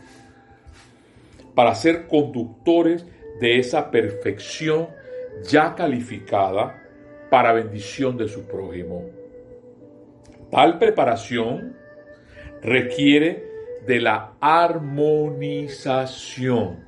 para 1.54 1.76
ser 1.76 2.08
conductores 2.08 3.06
de 3.40 3.60
esa 3.60 3.88
perfección 3.88 4.88
ya 5.48 5.76
calificada 5.76 6.82
para 7.30 7.52
bendición 7.52 8.16
de 8.16 8.26
su 8.26 8.42
prójimo. 8.48 9.04
Tal 10.50 10.76
preparación 10.78 11.76
requiere 12.62 13.45
de 13.86 14.00
la 14.00 14.32
armonización 14.40 16.84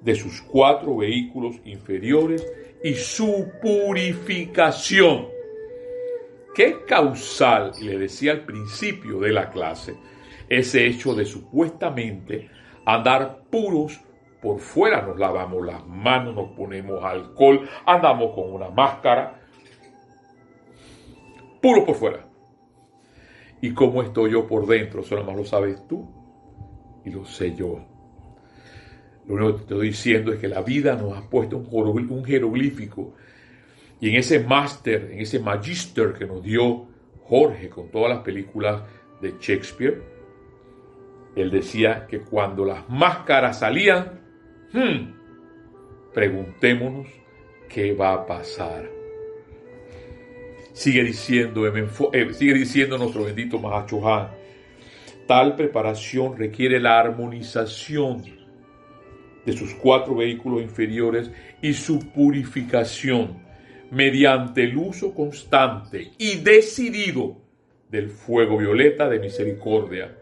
de 0.00 0.14
sus 0.14 0.40
cuatro 0.42 0.96
vehículos 0.96 1.56
inferiores 1.64 2.46
y 2.82 2.94
su 2.94 3.50
purificación. 3.60 5.28
¿Qué 6.54 6.84
causal, 6.86 7.72
le 7.80 7.98
decía 7.98 8.32
al 8.32 8.44
principio 8.44 9.18
de 9.20 9.32
la 9.32 9.50
clase, 9.50 9.96
ese 10.48 10.86
hecho 10.86 11.14
de 11.14 11.24
supuestamente 11.24 12.50
andar 12.84 13.44
puros 13.50 14.00
por 14.42 14.58
fuera 14.58 15.02
nos 15.02 15.18
lavamos 15.18 15.64
las 15.64 15.86
manos, 15.86 16.34
nos 16.34 16.50
ponemos 16.50 17.02
alcohol, 17.04 17.68
andamos 17.86 18.34
con 18.34 18.52
una 18.52 18.70
máscara, 18.70 19.40
puro 21.60 21.86
por 21.86 21.94
fuera. 21.94 22.31
¿Y 23.62 23.72
cómo 23.72 24.02
estoy 24.02 24.32
yo 24.32 24.46
por 24.46 24.66
dentro? 24.66 25.00
Eso 25.00 25.24
más 25.24 25.34
lo 25.34 25.46
sabes 25.46 25.86
tú 25.88 26.06
y 27.04 27.10
lo 27.10 27.24
sé 27.24 27.54
yo. 27.54 27.82
Lo 29.26 29.34
único 29.34 29.52
que 29.52 29.56
te 29.56 29.62
estoy 29.62 29.86
diciendo 29.86 30.32
es 30.32 30.38
que 30.38 30.48
la 30.48 30.60
vida 30.60 30.94
nos 30.94 31.16
ha 31.16 31.30
puesto 31.30 31.56
un 31.56 32.24
jeroglífico 32.24 33.14
y 34.00 34.10
en 34.10 34.16
ese 34.16 34.40
máster, 34.40 35.12
en 35.12 35.20
ese 35.20 35.38
magister 35.38 36.12
que 36.12 36.26
nos 36.26 36.42
dio 36.42 36.88
Jorge 37.24 37.70
con 37.70 37.88
todas 37.90 38.10
las 38.10 38.18
películas 38.18 38.82
de 39.22 39.36
Shakespeare, 39.40 40.02
él 41.34 41.50
decía 41.50 42.06
que 42.06 42.20
cuando 42.20 42.66
las 42.66 42.86
máscaras 42.90 43.60
salían, 43.60 44.22
Hmm. 44.72 45.12
Preguntémonos 46.14 47.06
qué 47.68 47.92
va 47.92 48.14
a 48.14 48.26
pasar. 48.26 49.01
Sigue 50.72 51.04
diciendo, 51.04 51.66
eh, 51.66 52.34
sigue 52.34 52.54
diciendo 52.54 52.96
nuestro 52.96 53.24
bendito 53.24 53.58
Mahachohan. 53.58 54.28
Tal 55.26 55.54
preparación 55.54 56.36
requiere 56.36 56.80
la 56.80 56.98
armonización 56.98 58.22
de 59.44 59.52
sus 59.52 59.74
cuatro 59.74 60.16
vehículos 60.16 60.62
inferiores 60.62 61.30
y 61.60 61.74
su 61.74 61.98
purificación 62.12 63.42
mediante 63.90 64.64
el 64.64 64.76
uso 64.76 65.14
constante 65.14 66.12
y 66.18 66.36
decidido 66.36 67.36
del 67.90 68.08
fuego 68.08 68.56
violeta 68.56 69.08
de 69.08 69.18
misericordia, 69.18 70.16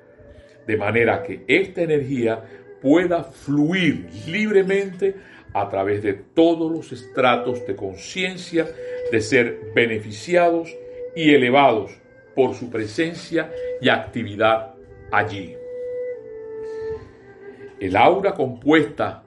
de 0.66 0.76
manera 0.76 1.22
que 1.22 1.44
esta 1.46 1.82
energía 1.82 2.42
pueda 2.82 3.22
fluir 3.22 4.08
libremente 4.26 5.14
a 5.52 5.68
través 5.68 6.02
de 6.02 6.14
todos 6.14 6.70
los 6.70 6.92
estratos 6.92 7.66
de 7.66 7.76
conciencia, 7.76 8.68
de 9.10 9.20
ser 9.20 9.72
beneficiados 9.74 10.74
y 11.16 11.34
elevados 11.34 11.90
por 12.34 12.54
su 12.54 12.70
presencia 12.70 13.52
y 13.80 13.88
actividad 13.88 14.74
allí. 15.10 15.56
El 17.80 17.96
aura 17.96 18.34
compuesta 18.34 19.24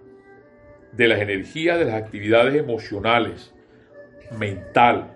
de 0.92 1.08
las 1.08 1.20
energías 1.20 1.80
de 1.80 1.86
las 1.86 1.96
actividades 1.96 2.56
emocionales, 2.56 3.52
mental, 4.38 5.12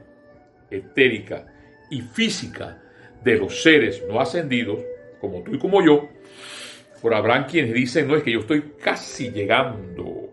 etérica 0.70 1.46
y 1.90 2.02
física 2.02 2.82
de 3.24 3.38
los 3.38 3.62
seres 3.62 4.04
no 4.08 4.20
ascendidos, 4.20 4.80
como 5.22 5.42
tú 5.44 5.54
y 5.54 5.60
como 5.60 5.84
yo, 5.84 6.10
por 7.02 7.14
habrán 7.14 7.46
quienes 7.46 7.74
dicen, 7.74 8.08
no 8.08 8.16
es 8.16 8.24
que 8.24 8.32
yo 8.32 8.40
estoy 8.40 8.74
casi 8.82 9.32
llegando 9.32 10.27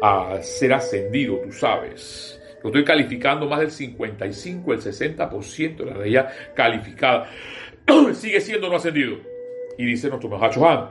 a 0.00 0.40
ser 0.42 0.72
ascendido, 0.72 1.38
tú 1.38 1.52
sabes. 1.52 2.40
Yo 2.62 2.68
estoy 2.68 2.84
calificando 2.84 3.46
más 3.46 3.60
del 3.60 3.70
55, 3.70 4.72
el 4.72 4.80
60% 4.80 5.76
de 5.76 5.84
la 5.84 5.94
realidad 5.94 6.32
calificada. 6.54 7.30
Sigue 8.14 8.40
siendo 8.40 8.68
no 8.68 8.76
ascendido. 8.76 9.18
Y 9.76 9.84
dice 9.84 10.08
nuestro 10.08 10.28
Mahacho 10.28 10.68
Han, 10.68 10.88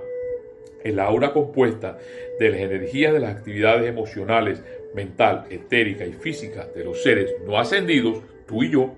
el 0.83 0.99
aura 0.99 1.33
compuesta 1.33 1.97
de 2.39 2.49
las 2.49 2.59
energías 2.61 3.13
de 3.13 3.19
las 3.19 3.35
actividades 3.35 3.87
emocionales, 3.87 4.63
mental, 4.95 5.45
etérica 5.49 6.05
y 6.05 6.13
física 6.13 6.65
de 6.73 6.85
los 6.85 7.03
seres 7.03 7.35
no 7.45 7.59
ascendidos, 7.59 8.21
tú 8.47 8.63
y 8.63 8.71
yo, 8.71 8.95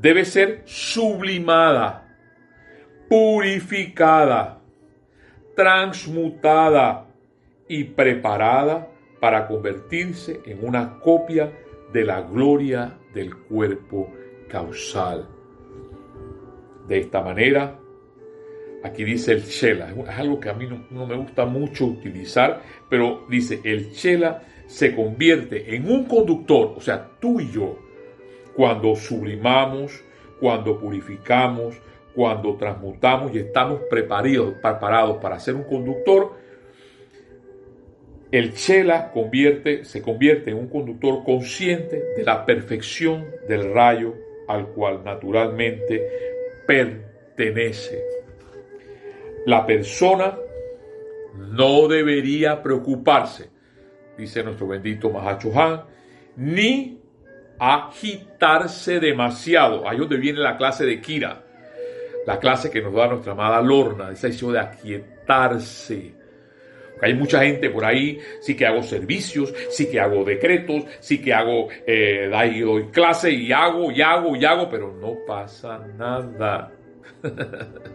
debe 0.00 0.24
ser 0.24 0.62
sublimada, 0.64 2.16
purificada, 3.08 4.60
transmutada 5.56 7.08
y 7.66 7.84
preparada 7.84 8.87
para 9.20 9.46
convertirse 9.46 10.40
en 10.44 10.64
una 10.66 10.98
copia 11.00 11.52
de 11.92 12.04
la 12.04 12.22
gloria 12.22 12.98
del 13.14 13.34
cuerpo 13.34 14.12
causal. 14.48 15.28
De 16.86 16.98
esta 16.98 17.20
manera, 17.20 17.78
aquí 18.82 19.04
dice 19.04 19.32
el 19.32 19.44
chela, 19.44 19.90
es 19.90 20.18
algo 20.18 20.40
que 20.40 20.48
a 20.48 20.54
mí 20.54 20.68
no, 20.90 21.06
me 21.06 21.16
gusta 21.16 21.44
mucho 21.44 21.86
utilizar, 21.86 22.62
pero 22.88 23.26
dice, 23.28 23.60
el 23.64 23.92
chela 23.92 24.42
se 24.66 24.94
convierte 24.94 25.74
en 25.74 25.90
un 25.90 26.04
conductor, 26.04 26.74
o 26.76 26.80
sea, 26.80 27.10
tú 27.20 27.40
y 27.40 27.50
yo, 27.50 27.78
cuando 28.54 28.94
sublimamos, 28.96 30.02
cuando 30.40 30.78
purificamos, 30.78 31.76
cuando 32.14 32.56
transmutamos 32.56 33.34
y 33.34 33.38
estamos 33.38 33.80
preparados 33.90 35.18
para 35.18 35.38
ser 35.38 35.54
un 35.54 35.64
conductor, 35.64 36.32
el 38.30 38.54
chela 38.54 39.10
convierte, 39.10 39.84
se 39.84 40.02
convierte 40.02 40.50
en 40.50 40.58
un 40.58 40.68
conductor 40.68 41.24
consciente 41.24 42.02
de 42.16 42.24
la 42.24 42.44
perfección 42.44 43.26
del 43.48 43.72
rayo 43.72 44.14
al 44.48 44.68
cual 44.68 45.02
naturalmente 45.02 46.06
pertenece. 46.66 48.02
La 49.46 49.64
persona 49.64 50.36
no 51.34 51.88
debería 51.88 52.62
preocuparse, 52.62 53.48
dice 54.18 54.42
nuestro 54.42 54.68
bendito 54.68 55.08
Mahacho 55.10 55.58
Han, 55.58 55.84
ni 56.36 57.00
agitarse 57.58 59.00
demasiado. 59.00 59.88
Ahí 59.88 59.98
donde 59.98 60.18
viene 60.18 60.40
la 60.40 60.58
clase 60.58 60.84
de 60.84 61.00
Kira, 61.00 61.44
la 62.26 62.38
clase 62.38 62.70
que 62.70 62.82
nos 62.82 62.92
da 62.92 63.08
nuestra 63.08 63.32
amada 63.32 63.62
Lorna, 63.62 64.10
esa 64.10 64.26
decisión 64.26 64.52
de 64.52 64.60
aquietarse 64.60 66.17
hay 67.00 67.14
mucha 67.14 67.44
gente 67.44 67.70
por 67.70 67.84
ahí, 67.84 68.18
sí 68.40 68.56
que 68.56 68.66
hago 68.66 68.82
servicios, 68.82 69.54
sí 69.70 69.90
que 69.90 70.00
hago 70.00 70.24
decretos, 70.24 70.84
sí 71.00 71.20
que 71.20 71.32
hago, 71.32 71.68
eh, 71.86 72.30
doy 72.64 72.88
clase 72.88 73.30
y 73.30 73.52
hago 73.52 73.90
y 73.90 74.02
hago 74.02 74.36
y 74.36 74.44
hago, 74.44 74.68
pero 74.68 74.92
no 74.92 75.16
pasa 75.26 75.78
nada. 75.96 76.72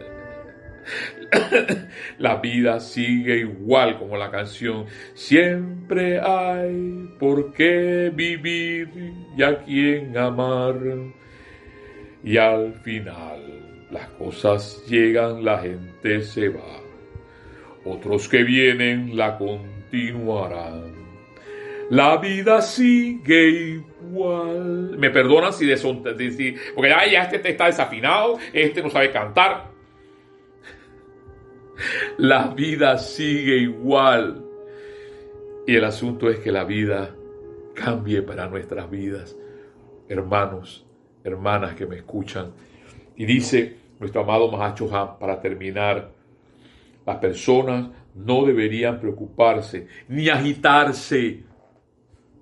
la 2.17 2.35
vida 2.37 2.79
sigue 2.79 3.39
igual 3.39 3.97
como 3.97 4.17
la 4.17 4.29
canción. 4.29 4.85
Siempre 5.13 6.19
hay 6.19 7.09
por 7.19 7.53
qué 7.53 8.11
vivir 8.13 8.89
y 9.37 9.43
a 9.43 9.63
quien 9.63 10.17
amar. 10.17 10.75
Y 12.23 12.37
al 12.37 12.73
final 12.81 13.87
las 13.91 14.07
cosas 14.11 14.83
llegan, 14.87 15.43
la 15.43 15.59
gente 15.59 16.21
se 16.21 16.49
va 16.49 16.82
otros 17.85 18.27
que 18.27 18.43
vienen 18.43 19.15
la 19.17 19.37
continuarán. 19.37 21.03
La 21.89 22.17
vida 22.17 22.61
sigue 22.61 23.49
igual. 23.49 24.97
Me 24.97 25.09
perdonan 25.09 25.53
si 25.53 25.65
de 25.65 25.77
porque 26.73 26.89
ya 26.89 27.23
este 27.23 27.49
está 27.49 27.65
desafinado, 27.65 28.37
este 28.51 28.81
no 28.81 28.89
sabe 28.89 29.11
cantar. 29.11 29.71
La 32.17 32.47
vida 32.47 32.97
sigue 32.97 33.57
igual. 33.57 34.43
Y 35.67 35.75
el 35.75 35.83
asunto 35.83 36.29
es 36.29 36.39
que 36.39 36.51
la 36.51 36.63
vida 36.63 37.15
cambie 37.73 38.21
para 38.21 38.47
nuestras 38.47 38.89
vidas. 38.89 39.35
Hermanos, 40.07 40.85
hermanas 41.23 41.75
que 41.75 41.85
me 41.85 41.97
escuchan. 41.97 42.53
Y 43.15 43.25
dice 43.25 43.77
nuestro 43.99 44.21
amado 44.21 44.51
Mahacho 44.51 44.89
para 45.19 45.39
terminar, 45.39 46.11
las 47.05 47.17
personas 47.17 47.89
no 48.15 48.45
deberían 48.45 48.99
preocuparse 48.99 49.87
ni 50.07 50.29
agitarse 50.29 51.43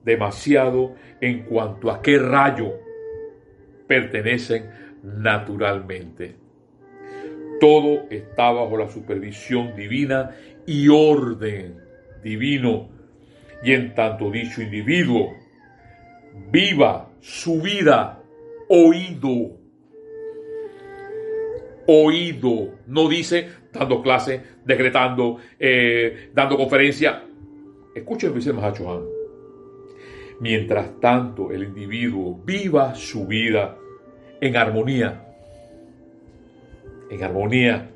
demasiado 0.04 0.96
en 1.20 1.44
cuanto 1.44 1.92
a 1.92 2.02
qué 2.02 2.18
rayo 2.18 2.74
pertenecen 3.88 4.70
naturalmente. 5.04 6.36
Todo 7.60 8.08
está 8.10 8.52
bajo 8.52 8.78
la 8.78 8.90
supervisión 8.90 9.76
divina 9.76 10.32
y 10.66 10.88
orden 10.88 11.78
divino. 12.24 12.90
Y 13.64 13.74
en 13.74 13.94
tanto 13.94 14.32
dicho 14.32 14.62
individuo 14.62 15.36
viva 16.52 17.10
su 17.20 17.62
vida 17.62 18.24
oído 18.68 19.61
oído. 21.88 22.80
No 22.88 23.08
dice 23.08 23.50
dando 23.72 24.02
clase, 24.02 24.42
decretando, 24.66 25.38
eh, 25.60 26.30
dando 26.34 26.58
conferencia. 26.58 27.24
Escuchen 27.96 28.34
dice 28.34 28.54
Mahacho 28.54 29.08
Mientras 30.40 31.00
tanto, 31.00 31.52
el 31.52 31.64
individuo 31.64 32.42
viva 32.44 32.96
su 32.96 33.28
vida 33.28 33.78
en 34.40 34.58
armonía, 34.58 35.24
en 37.10 37.24
armonía, 37.24 37.92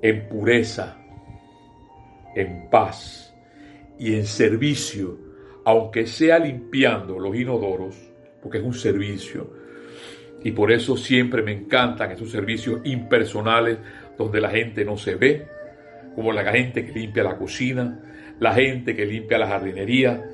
en 0.00 0.28
pureza, 0.28 0.96
en 2.34 2.70
paz 2.70 3.34
y 3.98 4.14
en 4.14 4.24
servicio, 4.24 5.18
aunque 5.64 6.06
sea 6.06 6.38
limpiando 6.38 7.18
los 7.18 7.36
inodoros, 7.36 7.96
porque 8.42 8.58
es 8.58 8.64
un 8.64 8.74
servicio, 8.74 9.50
y 10.42 10.52
por 10.52 10.70
eso 10.70 10.96
siempre 10.96 11.42
me 11.42 11.52
encantan 11.52 12.12
esos 12.12 12.30
servicios 12.30 12.80
impersonales 12.84 13.78
donde 14.16 14.40
la 14.40 14.50
gente 14.50 14.84
no 14.84 14.96
se 14.96 15.16
ve, 15.16 15.46
como 16.14 16.32
la 16.32 16.44
gente 16.52 16.86
que 16.86 16.92
limpia 16.92 17.22
la 17.22 17.36
cocina, 17.36 18.00
la 18.38 18.54
gente 18.54 18.94
que 18.94 19.04
limpia 19.04 19.38
la 19.38 19.48
jardinería, 19.48 20.24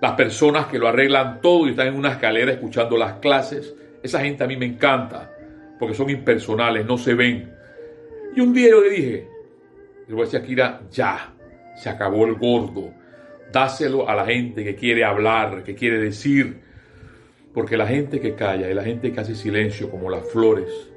las 0.00 0.12
personas 0.12 0.66
que 0.66 0.78
lo 0.78 0.88
arreglan 0.88 1.40
todo 1.40 1.66
y 1.66 1.70
están 1.70 1.88
en 1.88 1.94
una 1.94 2.12
escalera 2.12 2.52
escuchando 2.52 2.96
las 2.96 3.14
clases. 3.14 3.74
Esa 4.02 4.20
gente 4.20 4.44
a 4.44 4.46
mí 4.46 4.56
me 4.56 4.66
encanta 4.66 5.30
porque 5.78 5.94
son 5.94 6.10
impersonales, 6.10 6.86
no 6.86 6.98
se 6.98 7.14
ven. 7.14 7.52
Y 8.34 8.40
un 8.40 8.52
día 8.52 8.70
yo 8.70 8.82
le 8.82 8.90
dije, 8.90 9.28
le 10.08 10.14
voy 10.14 10.22
a 10.22 10.24
decir 10.24 10.40
a 10.40 10.44
Kira, 10.44 10.80
ya, 10.90 11.34
se 11.76 11.88
acabó 11.88 12.26
el 12.26 12.34
gordo, 12.34 12.92
dáselo 13.52 14.08
a 14.08 14.14
la 14.14 14.26
gente 14.26 14.62
que 14.62 14.74
quiere 14.74 15.04
hablar, 15.04 15.62
que 15.62 15.74
quiere 15.74 15.98
decir, 15.98 16.60
porque 17.52 17.76
la 17.76 17.86
gente 17.86 18.20
que 18.20 18.34
calla 18.34 18.70
y 18.70 18.74
la 18.74 18.84
gente 18.84 19.12
que 19.12 19.20
hace 19.20 19.34
silencio, 19.34 19.90
como 19.90 20.08
las 20.10 20.26
flores, 20.28 20.90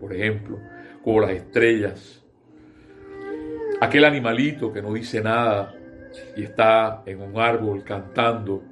por 0.00 0.12
ejemplo, 0.14 0.58
como 1.02 1.20
las 1.20 1.30
estrellas, 1.30 2.24
aquel 3.80 4.04
animalito 4.04 4.72
que 4.72 4.82
no 4.82 4.92
dice 4.92 5.20
nada 5.20 5.74
y 6.36 6.44
está 6.44 7.02
en 7.06 7.20
un 7.20 7.38
árbol 7.38 7.82
cantando, 7.84 8.62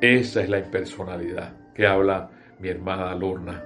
esa 0.00 0.42
es 0.42 0.48
la 0.48 0.58
impersonalidad 0.58 1.72
que 1.74 1.86
habla 1.86 2.30
mi 2.58 2.68
hermana 2.68 3.14
Lorna. 3.14 3.62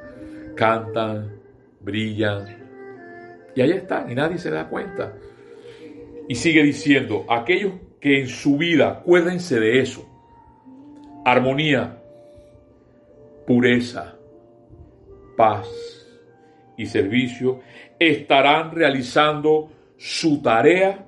Cantan, 0.55 1.33
brillan, 1.81 2.67
y 3.57 3.63
ahí 3.63 3.71
están, 3.71 4.11
y 4.11 4.15
nadie 4.15 4.37
se 4.37 4.51
da 4.51 4.69
cuenta. 4.69 5.15
Y 6.29 6.35
sigue 6.35 6.63
diciendo, 6.63 7.25
aquellos 7.29 7.73
que 8.01 8.21
en 8.21 8.29
su 8.29 8.59
vida, 8.59 8.89
acuérdense 8.89 9.59
de 9.59 9.81
eso, 9.81 10.07
armonía, 11.25 12.03
pureza, 13.47 14.17
paz 15.37 15.67
y 16.77 16.87
servicio 16.87 17.61
estarán 17.99 18.73
realizando 18.73 19.71
su 19.97 20.43
tarea 20.43 21.07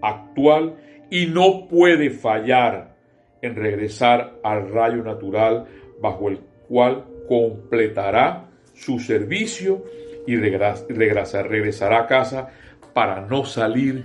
actual 0.00 0.76
y 1.10 1.26
no 1.26 1.66
puede 1.68 2.10
fallar 2.10 2.94
en 3.40 3.56
regresar 3.56 4.38
al 4.42 4.70
rayo 4.70 5.02
natural 5.02 5.66
bajo 6.00 6.28
el 6.28 6.38
cual 6.68 7.04
completará 7.28 8.48
su 8.74 8.98
servicio 8.98 9.84
y 10.26 10.36
regresará 10.36 12.00
a 12.00 12.06
casa 12.06 12.50
para 12.92 13.20
no 13.22 13.44
salir 13.44 14.04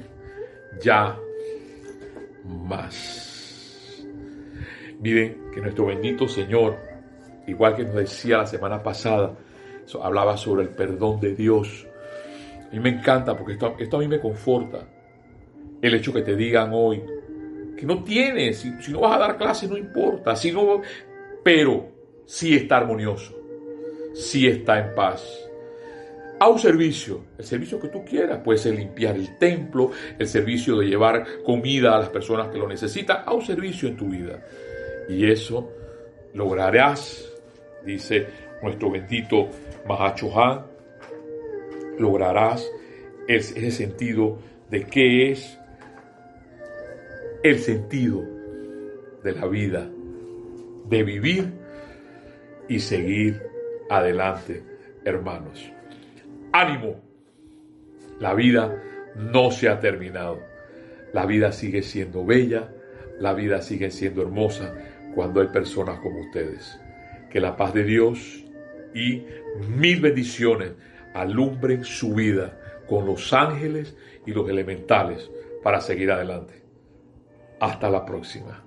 ya 0.81 1.17
más. 2.45 4.03
Miren 4.99 5.37
que 5.53 5.61
nuestro 5.61 5.85
bendito 5.85 6.27
Señor, 6.27 6.86
igual 7.47 7.75
que 7.75 7.83
nos 7.83 7.95
decía 7.95 8.37
la 8.37 8.45
semana 8.45 8.81
pasada, 8.81 9.33
hablaba 10.01 10.37
sobre 10.37 10.63
el 10.63 10.69
perdón 10.69 11.19
de 11.19 11.33
Dios. 11.33 11.87
A 12.69 12.73
mí 12.73 12.79
me 12.79 12.89
encanta 12.89 13.35
porque 13.35 13.53
esto, 13.53 13.75
esto 13.79 13.97
a 13.97 13.99
mí 13.99 14.07
me 14.07 14.19
conforta. 14.19 14.79
El 15.81 15.93
hecho 15.93 16.13
que 16.13 16.21
te 16.21 16.35
digan 16.35 16.71
hoy 16.73 17.01
que 17.77 17.85
no 17.85 18.03
tienes, 18.03 18.57
si, 18.59 18.91
no 18.91 19.01
vas 19.01 19.15
a 19.15 19.19
dar 19.19 19.37
clase 19.37 19.67
no 19.67 19.77
importa, 19.77 20.35
si 20.35 20.53
pero 21.43 21.87
sí 22.25 22.55
está 22.55 22.77
armonioso, 22.77 23.35
sí 24.13 24.47
está 24.47 24.79
en 24.79 24.95
paz 24.95 25.47
a 26.39 26.47
un 26.49 26.59
servicio, 26.59 27.23
el 27.37 27.45
servicio 27.45 27.79
que 27.79 27.87
tú 27.87 28.05
quieras, 28.05 28.41
puede 28.43 28.59
ser 28.59 28.75
limpiar 28.75 29.15
el 29.15 29.37
templo, 29.37 29.91
el 30.19 30.27
servicio 30.27 30.77
de 30.77 30.85
llevar 30.85 31.25
comida 31.43 31.95
a 31.95 31.99
las 31.99 32.09
personas 32.09 32.49
que 32.49 32.59
lo 32.59 32.67
necesitan, 32.67 33.23
a 33.25 33.33
un 33.33 33.41
servicio 33.41 33.89
en 33.89 33.97
tu 33.97 34.07
vida. 34.07 34.45
Y 35.09 35.29
eso 35.29 35.71
lograrás, 36.33 37.27
dice 37.87 38.27
nuestro 38.61 38.91
bendito 38.91 39.49
Mahacho 39.87 40.39
Han, 40.39 40.65
lograrás 41.97 42.69
ese 43.27 43.71
sentido 43.71 44.37
de 44.69 44.83
qué 44.83 45.31
es 45.31 45.57
el 47.43 47.59
sentido 47.59 48.23
de 49.23 49.31
la 49.31 49.47
vida, 49.47 49.89
de 50.85 51.03
vivir 51.03 51.53
y 52.67 52.79
seguir 52.79 53.41
adelante, 53.89 54.63
hermanos. 55.05 55.71
Ánimo, 56.51 57.01
la 58.19 58.33
vida 58.33 58.83
no 59.15 59.51
se 59.51 59.69
ha 59.69 59.79
terminado. 59.79 60.39
La 61.13 61.25
vida 61.25 61.51
sigue 61.51 61.81
siendo 61.81 62.25
bella, 62.25 62.69
la 63.19 63.33
vida 63.33 63.61
sigue 63.61 63.91
siendo 63.91 64.21
hermosa 64.21 64.73
cuando 65.15 65.41
hay 65.41 65.47
personas 65.47 65.99
como 65.99 66.21
ustedes. 66.21 66.79
Que 67.37 67.41
la 67.41 67.55
paz 67.55 67.71
de 67.71 67.83
Dios 67.83 68.43
y 68.95 69.23
mil 69.69 70.01
bendiciones 70.01 70.71
alumbren 71.13 71.83
su 71.83 72.15
vida 72.15 72.59
con 72.89 73.05
los 73.05 73.31
ángeles 73.31 73.95
y 74.25 74.31
los 74.31 74.49
elementales 74.49 75.29
para 75.61 75.79
seguir 75.79 76.09
adelante. 76.09 76.63
Hasta 77.59 77.91
la 77.91 78.03
próxima. 78.03 78.63